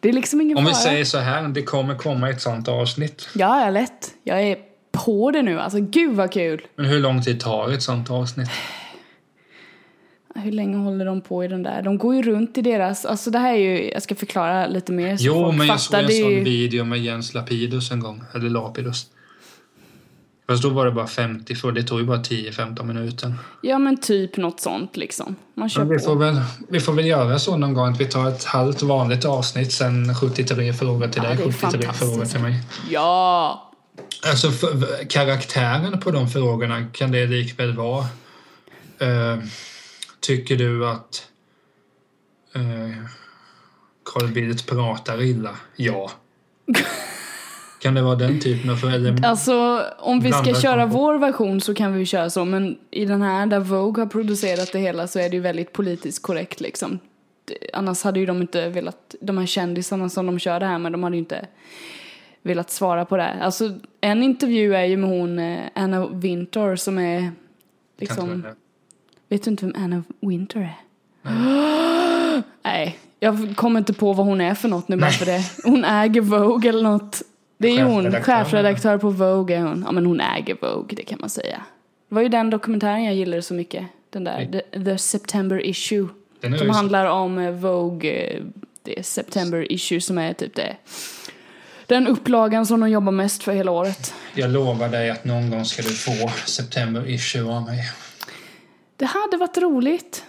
[0.00, 0.74] Det är liksom ingen Om fara.
[0.74, 3.28] vi säger så här, det kommer komma ett sånt avsnitt.
[3.34, 4.10] Ja, ja, lätt.
[4.24, 4.56] Jag är
[4.92, 5.60] på det nu.
[5.60, 6.60] Alltså gud vad kul.
[6.76, 8.48] Men hur lång tid tar ett sånt avsnitt?
[10.34, 11.82] Hur länge håller de på i den där?
[11.82, 14.92] De går ju runt i deras, alltså det här är ju, jag ska förklara lite
[14.92, 18.22] mer så Jo, men jag såg en sån ju, video med Jens Lapidus en gång,
[18.34, 19.06] eller Lapidus.
[20.48, 23.34] Fast då var det bara 50, för det tog ju bara 10-15 minuter.
[23.62, 25.36] ja men typ något sånt liksom.
[25.54, 26.04] Man kör vi, på.
[26.04, 29.24] får väl, vi får väl göra så någon gång att vi tar ett halvt vanligt
[29.24, 31.98] avsnitt, sen 73 frågor till Ja, dig, det är 73 fantastiskt.
[31.98, 32.62] frågor till mig.
[32.90, 33.70] Ja!
[34.30, 38.04] Alltså för, karaktären på de frågorna kan det likväl vara.
[38.98, 39.38] Eh,
[40.24, 41.28] tycker du att
[42.54, 43.04] eh,
[44.04, 45.56] Carl Bildt pratar illa?
[45.76, 46.10] Ja.
[47.80, 51.74] kan det vara den typen av eller, Alltså om vi ska köra vår version så
[51.74, 55.06] kan vi ju köra så men i den här där Vogue har producerat det hela
[55.06, 56.98] så är det ju väldigt politiskt korrekt liksom.
[57.72, 60.92] Annars hade ju de inte velat, de här kändisarna som de kör det här med,
[60.92, 61.46] de hade ju inte
[62.42, 63.32] velat svara på det.
[63.42, 67.32] Alltså en intervju är ju med hon eh, Anna Wintour som är
[67.98, 68.44] liksom.
[69.34, 70.74] Vet du inte vem Anna Wintour är?
[72.62, 75.40] Nej, Jag kommer inte på vad hon är för något nu bara för det.
[75.64, 77.22] Hon äger Vogue eller något.
[77.58, 78.98] Det är ju hon, Chefredaktör.
[78.98, 79.82] på Vogue är hon.
[79.86, 81.62] Ja men hon äger Vogue, det kan man säga.
[82.08, 83.86] Det var ju den dokumentären jag gillade så mycket.
[84.10, 86.08] Den där, The, The September Issue.
[86.40, 88.42] Den är Som handlar om eh, Vogue, eh,
[88.82, 90.76] det är September Issue som är typ det.
[91.86, 94.14] Den upplagan som de jobbar mest för hela året.
[94.34, 97.78] Jag lovar dig att någon gång ska du få September issue av mig.
[98.96, 100.24] Det hade varit roligt.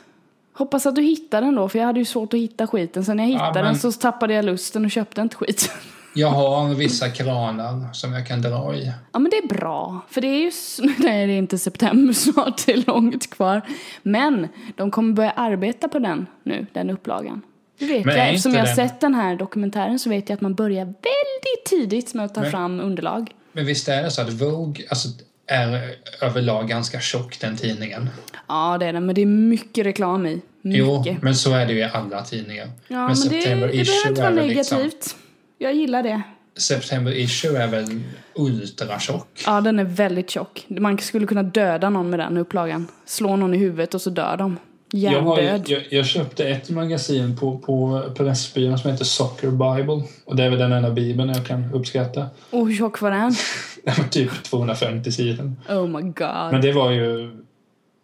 [0.54, 3.06] Hoppas att du hittar den då, för jag hade ju svårt att hitta skiten.
[3.06, 5.72] Sen när jag Ja, hittade men- den så tappade jag lusten och köpte inte skit.
[6.18, 8.92] Jag har vissa kranar som jag kan dra i.
[9.14, 10.52] Ja men det är bra, för det är ju,
[10.98, 13.62] nej det är inte september snart, det är långt kvar.
[14.04, 17.42] Men de kommer börja arbeta på den nu, den upplagan.
[17.80, 20.42] Det vet Men jag, eftersom jag har sett den här dokumentären så vet jag att
[20.42, 23.32] man börjar väldigt tidigt med att ta Men- fram underlag.
[23.52, 25.10] Men visst är det så att Vogue alltså,
[25.48, 28.10] är överlag ganska tjock, den tidningen?
[28.48, 30.42] Ja det är den, men det är mycket reklam i.
[30.62, 31.22] Jo, Mycket.
[31.22, 32.70] men så är det ju i alla tidningar.
[32.88, 35.16] ja men, det, det behöver inte vara liksom, negativt.
[35.58, 36.22] Jag gillar det.
[36.58, 38.02] September issue är väl
[38.36, 39.44] ultratjock?
[39.46, 40.66] Ja den är väldigt tjock.
[40.68, 42.88] Man skulle kunna döda någon med den upplagan.
[43.06, 44.58] Slå någon i huvudet och så dör de.
[44.92, 50.04] Jag, har, jag, jag köpte ett magasin på, på Pressbyrån som heter Soccer Bible.
[50.26, 52.28] Och det är väl den enda bibeln jag kan uppskatta.
[52.50, 53.36] Och hur tjock var den?
[53.84, 55.54] Den var typ 250 sidor.
[55.70, 56.52] Oh my god.
[56.52, 57.32] Men det var ju,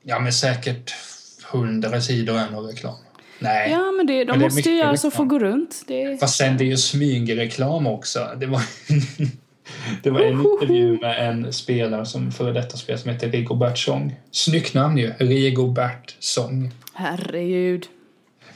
[0.03, 0.93] ja men säkert
[1.53, 2.95] 100 sidor ändå reklam.
[3.39, 3.71] Nej.
[3.71, 5.29] Ja, men det, de Men det måste ju mycket göra så reklam.
[5.29, 5.83] få gå runt.
[5.87, 6.19] Det.
[6.19, 8.27] Fast sen det är ju smygreklam också.
[8.37, 8.61] Det var,
[10.03, 14.15] det var en intervju med en spelare som före detta spelare som heter Rigobert Song.
[14.31, 15.13] Snyggt namn ju.
[15.19, 16.71] Rigobert Song.
[16.93, 17.87] Herregud.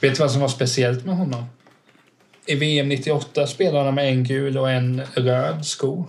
[0.00, 1.44] Vet du vad som var speciellt med honom?
[2.46, 6.04] I VM 98 spelade han med en gul och en röd sko.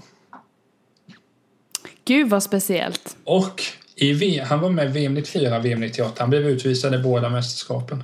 [2.05, 3.17] Gud vad speciellt.
[3.23, 3.61] Och
[3.95, 6.13] i v, han var med VM 94 VM 98.
[6.19, 8.03] Han blev utvisad i båda mästerskapen.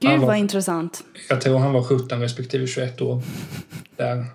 [0.00, 1.04] Gud var- vad intressant.
[1.28, 3.22] Jag tror han var 17 respektive 21 år.
[3.96, 4.26] Där.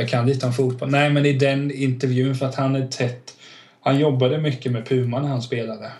[0.00, 0.90] Jag kan lite om fotboll.
[0.90, 3.34] Nej, men i den intervjun för att han är tätt.
[3.80, 5.90] Han jobbade mycket med Puma när han spelade.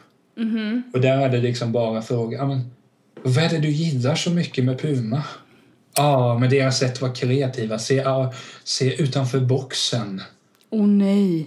[0.92, 2.46] Och där är det liksom bara fråga.
[2.46, 2.70] Men,
[3.22, 5.22] vad är det du gillar så mycket med Puma?
[5.96, 7.78] Ja, men deras sätt att vara kreativa.
[7.78, 8.32] Se, ja,
[8.64, 10.22] se utanför boxen.
[10.70, 11.46] Åh nej.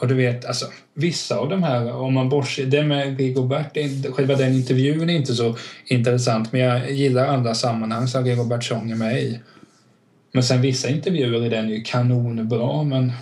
[0.00, 3.76] Och du vet, alltså, vissa av de här, om man bortser, det med Rigobert,
[4.14, 8.90] själva den intervjun är inte så intressant, men jag gillar andra sammanhang som Rigobert Song
[8.90, 9.40] är med i.
[10.34, 13.12] Men sen vissa intervjuer i den är ju kanonbra, men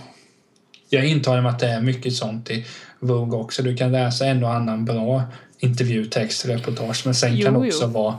[0.89, 2.65] jag intar mig att det är mycket sånt i
[3.01, 3.63] Vogue också.
[3.63, 5.23] Du kan läsa en och annan bra
[5.59, 7.67] intervjutext, reportage, men sen Jo, kan det jo.
[7.67, 8.19] också vara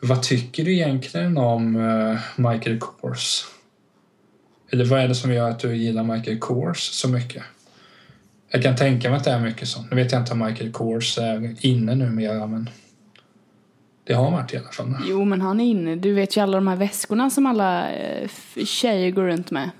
[0.00, 2.20] vad tycker du egentligen om eh,
[2.50, 3.44] Michael Kors?
[4.70, 7.42] Eller vad är det som gör att du gillar Michael Kors så mycket?
[8.50, 9.90] Jag kan tänka mig att det är mycket sånt.
[9.90, 12.70] Nu vet jag inte om Michael Kors är inne numera, men
[14.04, 14.94] det har varit i alla fall.
[15.08, 15.96] Jo, men han är inne.
[15.96, 18.28] Du vet ju alla de här väskorna som alla eh,
[18.64, 19.70] tjejer går runt med.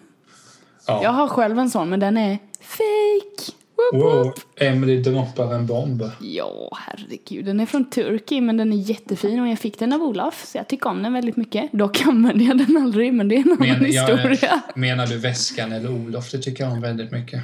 [0.86, 1.02] Ja.
[1.02, 3.52] Jag har själv en sån, men den är fake.
[3.76, 4.24] Woop, woop.
[4.24, 6.02] Wow, Emily droppar en bomb.
[6.20, 7.44] Ja, herregud.
[7.44, 10.58] Den är från Turkey, men den är jättefin och jag fick den av Olof, så
[10.58, 11.72] jag tycker om den väldigt mycket.
[11.72, 14.60] Dock använder jag den aldrig, men det är en annan jag, historia.
[14.74, 16.30] menar du väskan eller Olof?
[16.30, 17.42] Det tycker jag om väldigt mycket.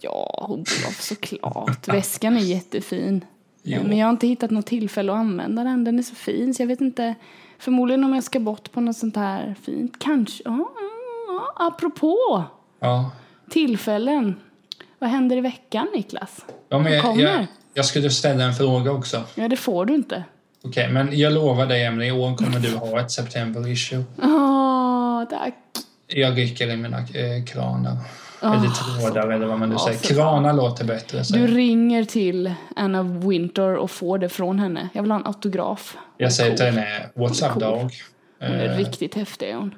[0.00, 1.88] Ja, Olof såklart.
[1.88, 3.24] Väskan är jättefin.
[3.66, 3.82] Jo.
[3.82, 5.84] Men jag har inte hittat något tillfälle att använda den.
[5.84, 7.14] Den är så fin så jag vet inte.
[7.58, 9.94] Förmodligen om jag ska bort på något sånt här fint.
[9.98, 10.42] Kanske.
[10.44, 10.70] Ja,
[11.28, 12.44] ja, apropå
[12.80, 13.10] Ja.
[13.50, 14.36] tillfällen.
[14.98, 16.44] Vad händer i veckan Niklas?
[16.68, 17.22] ja men jag, Kommer.
[17.22, 19.22] jag, jag skulle ställa en fråga också.
[19.34, 20.24] Ja, det får du inte.
[20.64, 24.04] Okej, men jag lovar dig Emily, i år kommer du ha ett September issue.
[24.22, 25.54] Åh, tack.
[26.06, 27.96] Jag rycker i mina eh, kranar.
[28.40, 30.14] Eller trådar eller vad man nu Ja, säger.
[30.14, 31.24] Kranar låter bättre.
[31.24, 34.88] säger Du ringer till Anna Winter och får det från henne.
[34.92, 35.96] Jag vill ha en autograf.
[36.16, 36.56] Jag säger Cool.
[36.56, 37.62] till henne, what's up Cool.
[37.62, 37.92] dog?
[38.40, 39.74] Hon är Eh, riktigt häftig är hon.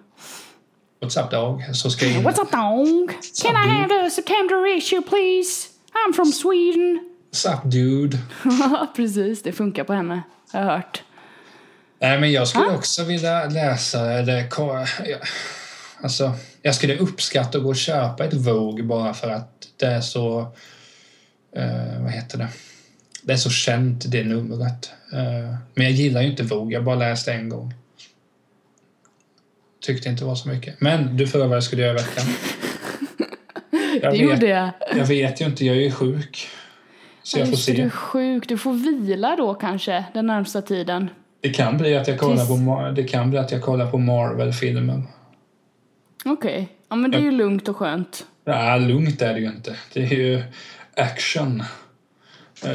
[1.01, 1.63] what's up dog?
[1.77, 2.23] Så ska jag.
[2.23, 3.13] What's up dog?
[3.43, 5.69] Can I have the September issue please?
[6.09, 6.99] I'm from Sweden.
[7.33, 8.19] What's up dude?
[8.97, 10.23] Precis, det funkar på henne.
[10.53, 11.03] Har jag hört.
[12.01, 13.99] Nej, men jag skulle också vilja läsa
[15.07, 15.19] ja,
[16.03, 16.33] Alltså,
[16.63, 20.41] jag skulle uppskatta att gå och köpa ett Vogue bara för att det är så...
[21.57, 22.49] Eh, vad heter det?
[23.23, 24.91] Det är så känt, det numret.
[25.13, 27.75] Eh, men jag gillar ju inte Vogue, jag bara läste en gång.
[29.87, 30.81] Tyckte inte det var så mycket.
[30.81, 32.25] Men du frågade vad jag skulle göra i veckan.
[34.03, 34.71] Jag Det vet, gjorde jag.
[34.97, 36.49] jag vet ju inte, jag är ju sjuk.
[37.23, 37.91] Så jag får det, Du är se.
[37.91, 38.49] sjuk.
[38.49, 41.11] Du får vila då kanske den närmsta tiden.
[41.41, 45.03] Det kan bli att jag kollar på, det kan bli att jag kollar på Marvel-filmer.
[46.27, 46.69] Okej.
[46.89, 48.27] Ja men det är ju lugnt och skönt.
[48.45, 49.77] Ja, lugnt är det ju inte.
[49.93, 50.43] Det är ju
[50.97, 51.61] action.
[52.65, 52.69] Eh,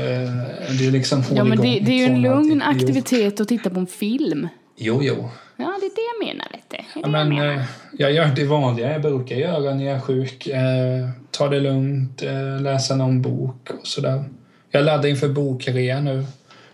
[0.79, 3.79] Det är liksom Ja men det, det är ju en lugn aktivitet att titta på
[3.79, 4.47] en film.
[4.77, 5.29] Jo, jo.
[5.57, 7.53] Ja, det är det jag menar, är Ja, men jag menar.
[7.55, 7.63] eh,
[7.97, 10.47] jag gör det vanliga jag brukar göra när jag är sjuk.
[10.47, 14.23] Eh, ta det lugnt, eh, läsa någon bok och sådär.
[14.71, 16.25] Jag laddar inför bokrea nu.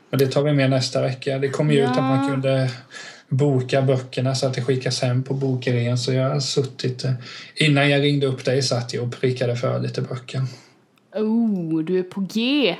[0.09, 1.37] Men det tar vi med nästa vecka.
[1.39, 2.29] Det kom ju ut att man Ja.
[2.31, 2.69] kunde
[3.29, 5.97] boka böckerna så att det skickas hem på bokrean.
[5.97, 7.03] Så jag har suttit...
[7.03, 7.13] eh,
[7.55, 10.41] Innan jag ringde upp dig satt jag och prickade för lite böcker.
[11.15, 12.75] Oh, du är på G.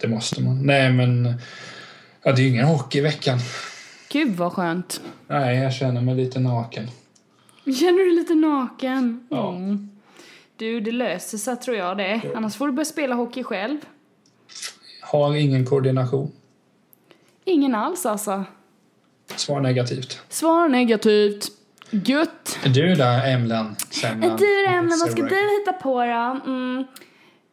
[0.00, 0.66] Det måste man.
[0.66, 1.34] Nej, men...
[2.22, 3.38] Ja, det är ju ingen hockey i veckan.
[4.12, 5.00] Gud vad skönt.
[5.28, 6.88] Nej, jag känner mig lite naken.
[7.64, 9.26] Känner du dig lite naken?
[9.30, 9.54] Ja.
[9.54, 9.90] Mm.
[10.56, 12.20] Du, det löser sig tror jag det.
[12.36, 13.78] Annars får du börja spela hockey själv.
[15.02, 16.32] Har ingen koordination.
[17.44, 18.44] Ingen alls alltså.
[19.36, 20.20] Svar negativt.
[20.28, 21.46] Svar negativt.
[21.90, 22.58] Gött.
[22.64, 23.76] Du där, Emlan.
[23.90, 24.36] Semlan.
[24.36, 26.40] Du Emma, vad ska du hitta på då?
[26.50, 26.84] Mm.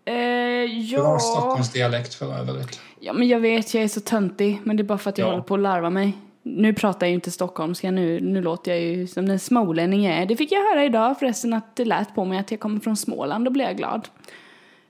[0.05, 1.19] Eh, Bra ja.
[1.19, 2.79] Stockholmsdialekt för övrigt.
[2.99, 4.59] ja, men jag vet, jag är så töntig.
[4.63, 5.31] Men det är bara för att jag Ja.
[5.31, 6.17] håller på att larva mig.
[6.43, 10.15] Nu pratar jag ju inte stockholmska, nu, nu låter jag ju som den smålänning jag
[10.15, 10.25] är.
[10.25, 12.97] Det fick jag höra idag förresten att det lät på mig att jag kommer från
[12.97, 14.07] Småland, då blev jag glad.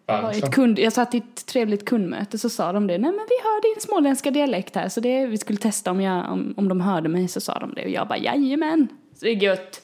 [0.10, 2.98] Jag, var ett kund, jag satt i ett trevligt kundmöte så sa de det.
[2.98, 6.32] Nej men vi hör din småländska dialekt här så det, vi skulle testa om, jag,
[6.32, 8.88] om, om de hörde mig så sa de det och jag bara jajamän.
[9.20, 9.82] Så det är gött.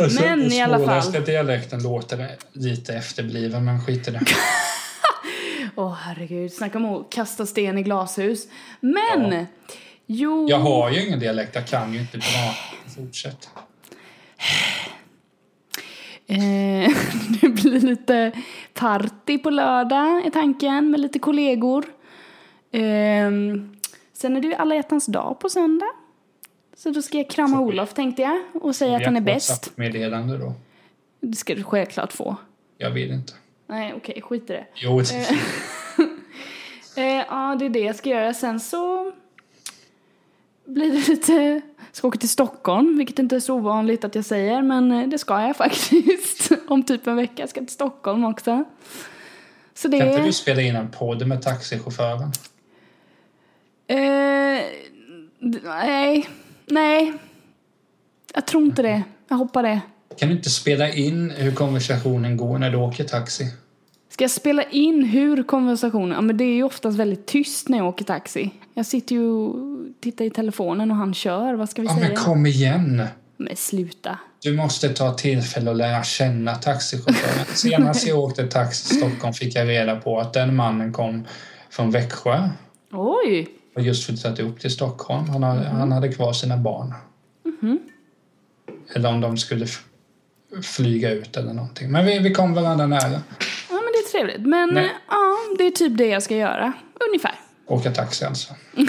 [0.00, 0.84] Alltså, Men i alla fall.
[0.84, 4.20] småländska dialekten låter lite efterbliven, men skit i det.
[5.74, 8.46] Åh herregud, snacka om att kasta sten i glashus.
[8.80, 9.32] Men!
[9.32, 9.46] Ja.
[10.06, 10.46] Jo...
[10.50, 12.54] Jag har ju ingen dialekt, jag kan ju inte bra.
[12.96, 13.48] Fortsätt.
[16.26, 16.38] Eh,
[17.40, 18.32] det blir lite
[18.74, 21.84] party på lördag är tanken med lite kollegor.
[22.70, 23.30] Eh,
[24.12, 25.88] sen är det ju alla hjärtans dag på söndag.
[26.76, 29.72] Så då ska jag krama Olof tänkte jag och säga att han är bäst.
[29.76, 30.52] meddelande då.
[31.20, 32.36] Det ska du självklart få.
[32.78, 33.32] Jag vill inte.
[33.66, 34.66] Nej okej, skit i det.
[34.74, 35.28] Jo, det
[36.96, 38.34] Eh, ja, det är det jag ska göra.
[38.34, 39.12] Sen så
[40.68, 41.60] blir det lite...
[41.92, 45.18] Ska åka till Stockholm, vilket inte är så ovanligt att jag säger, men eh, det
[45.18, 46.50] ska jag faktiskt.
[46.68, 47.42] Om typ en vecka.
[47.42, 48.64] Jag ska till Stockholm också.
[49.74, 49.98] Så det...
[49.98, 52.32] kan inte du spela in en podd med taxichauffören?
[53.86, 53.96] Eh,
[55.64, 56.28] nej.
[56.66, 57.12] Nej.
[58.34, 59.02] Jag tror inte det.
[59.28, 59.80] Jag hoppar det.
[60.16, 63.44] Kan du inte spela in hur konversationen går när du åker taxi?
[64.18, 66.10] Ska jag spela in hur konversationen...
[66.14, 68.50] Ja, men det är ju oftast väldigt tyst när jag åker taxi.
[68.74, 69.56] Jag sitter ju och
[70.00, 71.54] tittar i telefonen och han kör.
[71.54, 72.08] Vad ska vi Ja, säga?
[72.08, 73.02] men kom igen!
[73.36, 74.18] Men sluta.
[74.42, 77.46] Du måste ta tillfälle att lära känna taxichauffören.
[77.54, 81.24] Senast jag åkte taxi i Stockholm fick jag reda på att den mannen kom
[81.70, 82.48] från Växjö
[82.92, 83.48] Oj!
[83.76, 85.28] och just flyttat upp till Stockholm.
[85.28, 86.94] Han hade, han hade kvar sina barn.
[88.94, 89.66] Eller om de skulle
[90.62, 91.90] flyga ut eller någonting.
[91.92, 93.22] Men vi, vi kom varandra nära.
[93.70, 94.46] Ja, men det är trevligt.
[94.46, 94.90] Men Nej.
[95.08, 96.72] ja, det är typ det jag ska göra.
[97.08, 97.34] Ungefär.
[97.66, 98.54] Åka taxi alltså.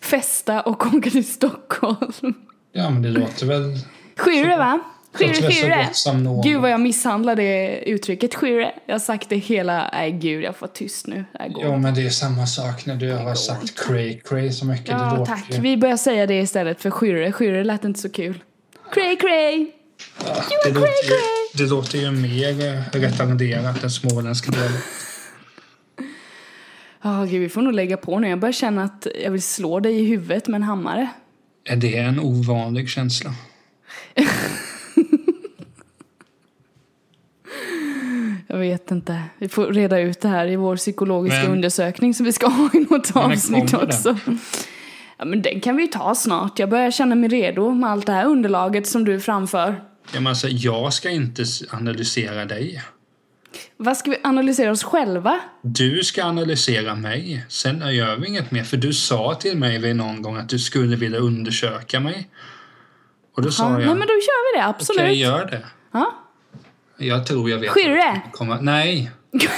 [0.00, 2.34] Festa och åka till Stockholm.
[2.72, 3.78] Ja, men det låter väl...
[4.16, 4.80] Skyrre va?
[5.12, 5.88] Skyrre, skyrre.
[6.44, 8.34] Gud vad jag misshandlar det uttrycket.
[8.34, 8.74] Skyrre.
[8.86, 9.90] Jag har sagt det hela...
[9.92, 11.24] Nej gud, jag får tyst nu.
[11.32, 14.86] Det Jo, men det är samma sak när du har sagt cray cray så mycket.
[14.86, 15.58] det Ja, låter tack.
[15.60, 17.32] Vi börjar säga det istället för skyrre.
[17.32, 18.42] Skyrre lät inte så kul.
[18.92, 19.56] Cray, cray!
[20.18, 21.43] Ja, You det, are cray, cray!
[21.56, 24.78] Det låter ju mer eh, retarderat än småländska delen.
[27.02, 28.28] Ja, gud, vi får nog lägga på nu.
[28.28, 31.08] Jag börjar känna att jag vill slå dig i huvudet med en hammare.
[31.64, 33.30] Är det en ovanlig känsla?
[38.46, 39.22] Jag vet inte.
[39.38, 42.70] Vi får reda ut det här i vår psykologiska Men- undersökning som vi ska ha
[42.74, 43.96] i något avsnitt kommer den?
[43.96, 44.16] också.
[45.18, 46.58] Ja, men den kan vi ju ta snart.
[46.58, 49.84] Jag börjar känna mig redo med allt det här underlaget som du framför.
[50.12, 52.82] Ja, men alltså, jag ska inte analysera dig.
[53.76, 55.40] Vad ska vi analysera oss själva?
[55.62, 57.46] Du ska analysera mig.
[57.48, 58.64] Sen gör vi inget mer.
[58.64, 62.28] För du sa till mig vid någon gång att du skulle vilja undersöka mig.
[63.36, 65.00] Och då sa Ja, jag, nej, men då kör vi det, absolut.
[65.00, 65.66] okej, gör det.
[65.92, 66.14] Ja.
[66.96, 67.70] Jag tror jag vet.
[67.70, 68.20] Skyrre!
[68.32, 68.58] Komma.
[68.60, 69.10] Nej.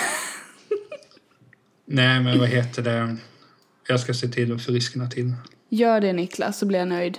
[1.86, 3.16] Nej, men vad heter det?
[3.88, 5.34] Jag ska se till att friskna till.
[5.68, 7.18] Gör det Niklas, så blir jag nöjd.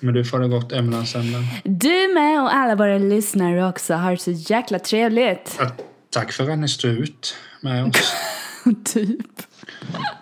[0.00, 1.44] Men du får det gott Emlansämnen.
[1.64, 5.56] Du med och alla våra lyssnare också har så jäkla trevligt.
[5.58, 5.70] Ja,
[6.10, 8.14] Tack för att ni står ut med oss.
[8.84, 9.20] typ.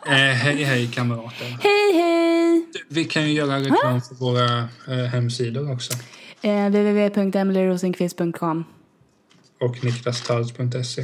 [0.07, 1.59] eh, hej, hej kamrater.
[1.63, 2.67] Hej hej!
[2.89, 5.93] Vi kan ju göra reklam för våra eh, hemsidor också.
[6.43, 8.65] Eh, www.emilyrosenqvist.com
[9.61, 11.03] Och niklastalls.se.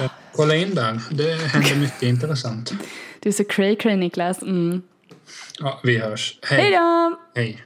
[0.00, 1.00] Eh, kolla in där.
[1.10, 2.72] Det händer mycket intressant.
[3.20, 4.42] Du är så cray cray Niklas.
[4.42, 4.82] Mm.
[5.58, 6.38] Ja, vi hörs.
[6.42, 6.60] Hej.
[6.60, 7.16] Hej då!
[7.34, 7.64] Hej.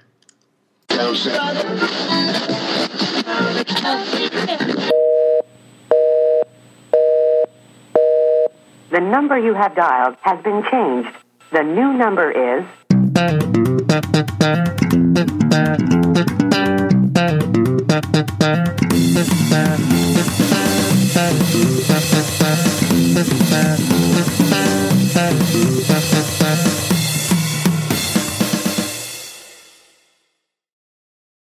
[8.91, 11.11] The number you have dialed has been changed.
[11.51, 12.65] The new number is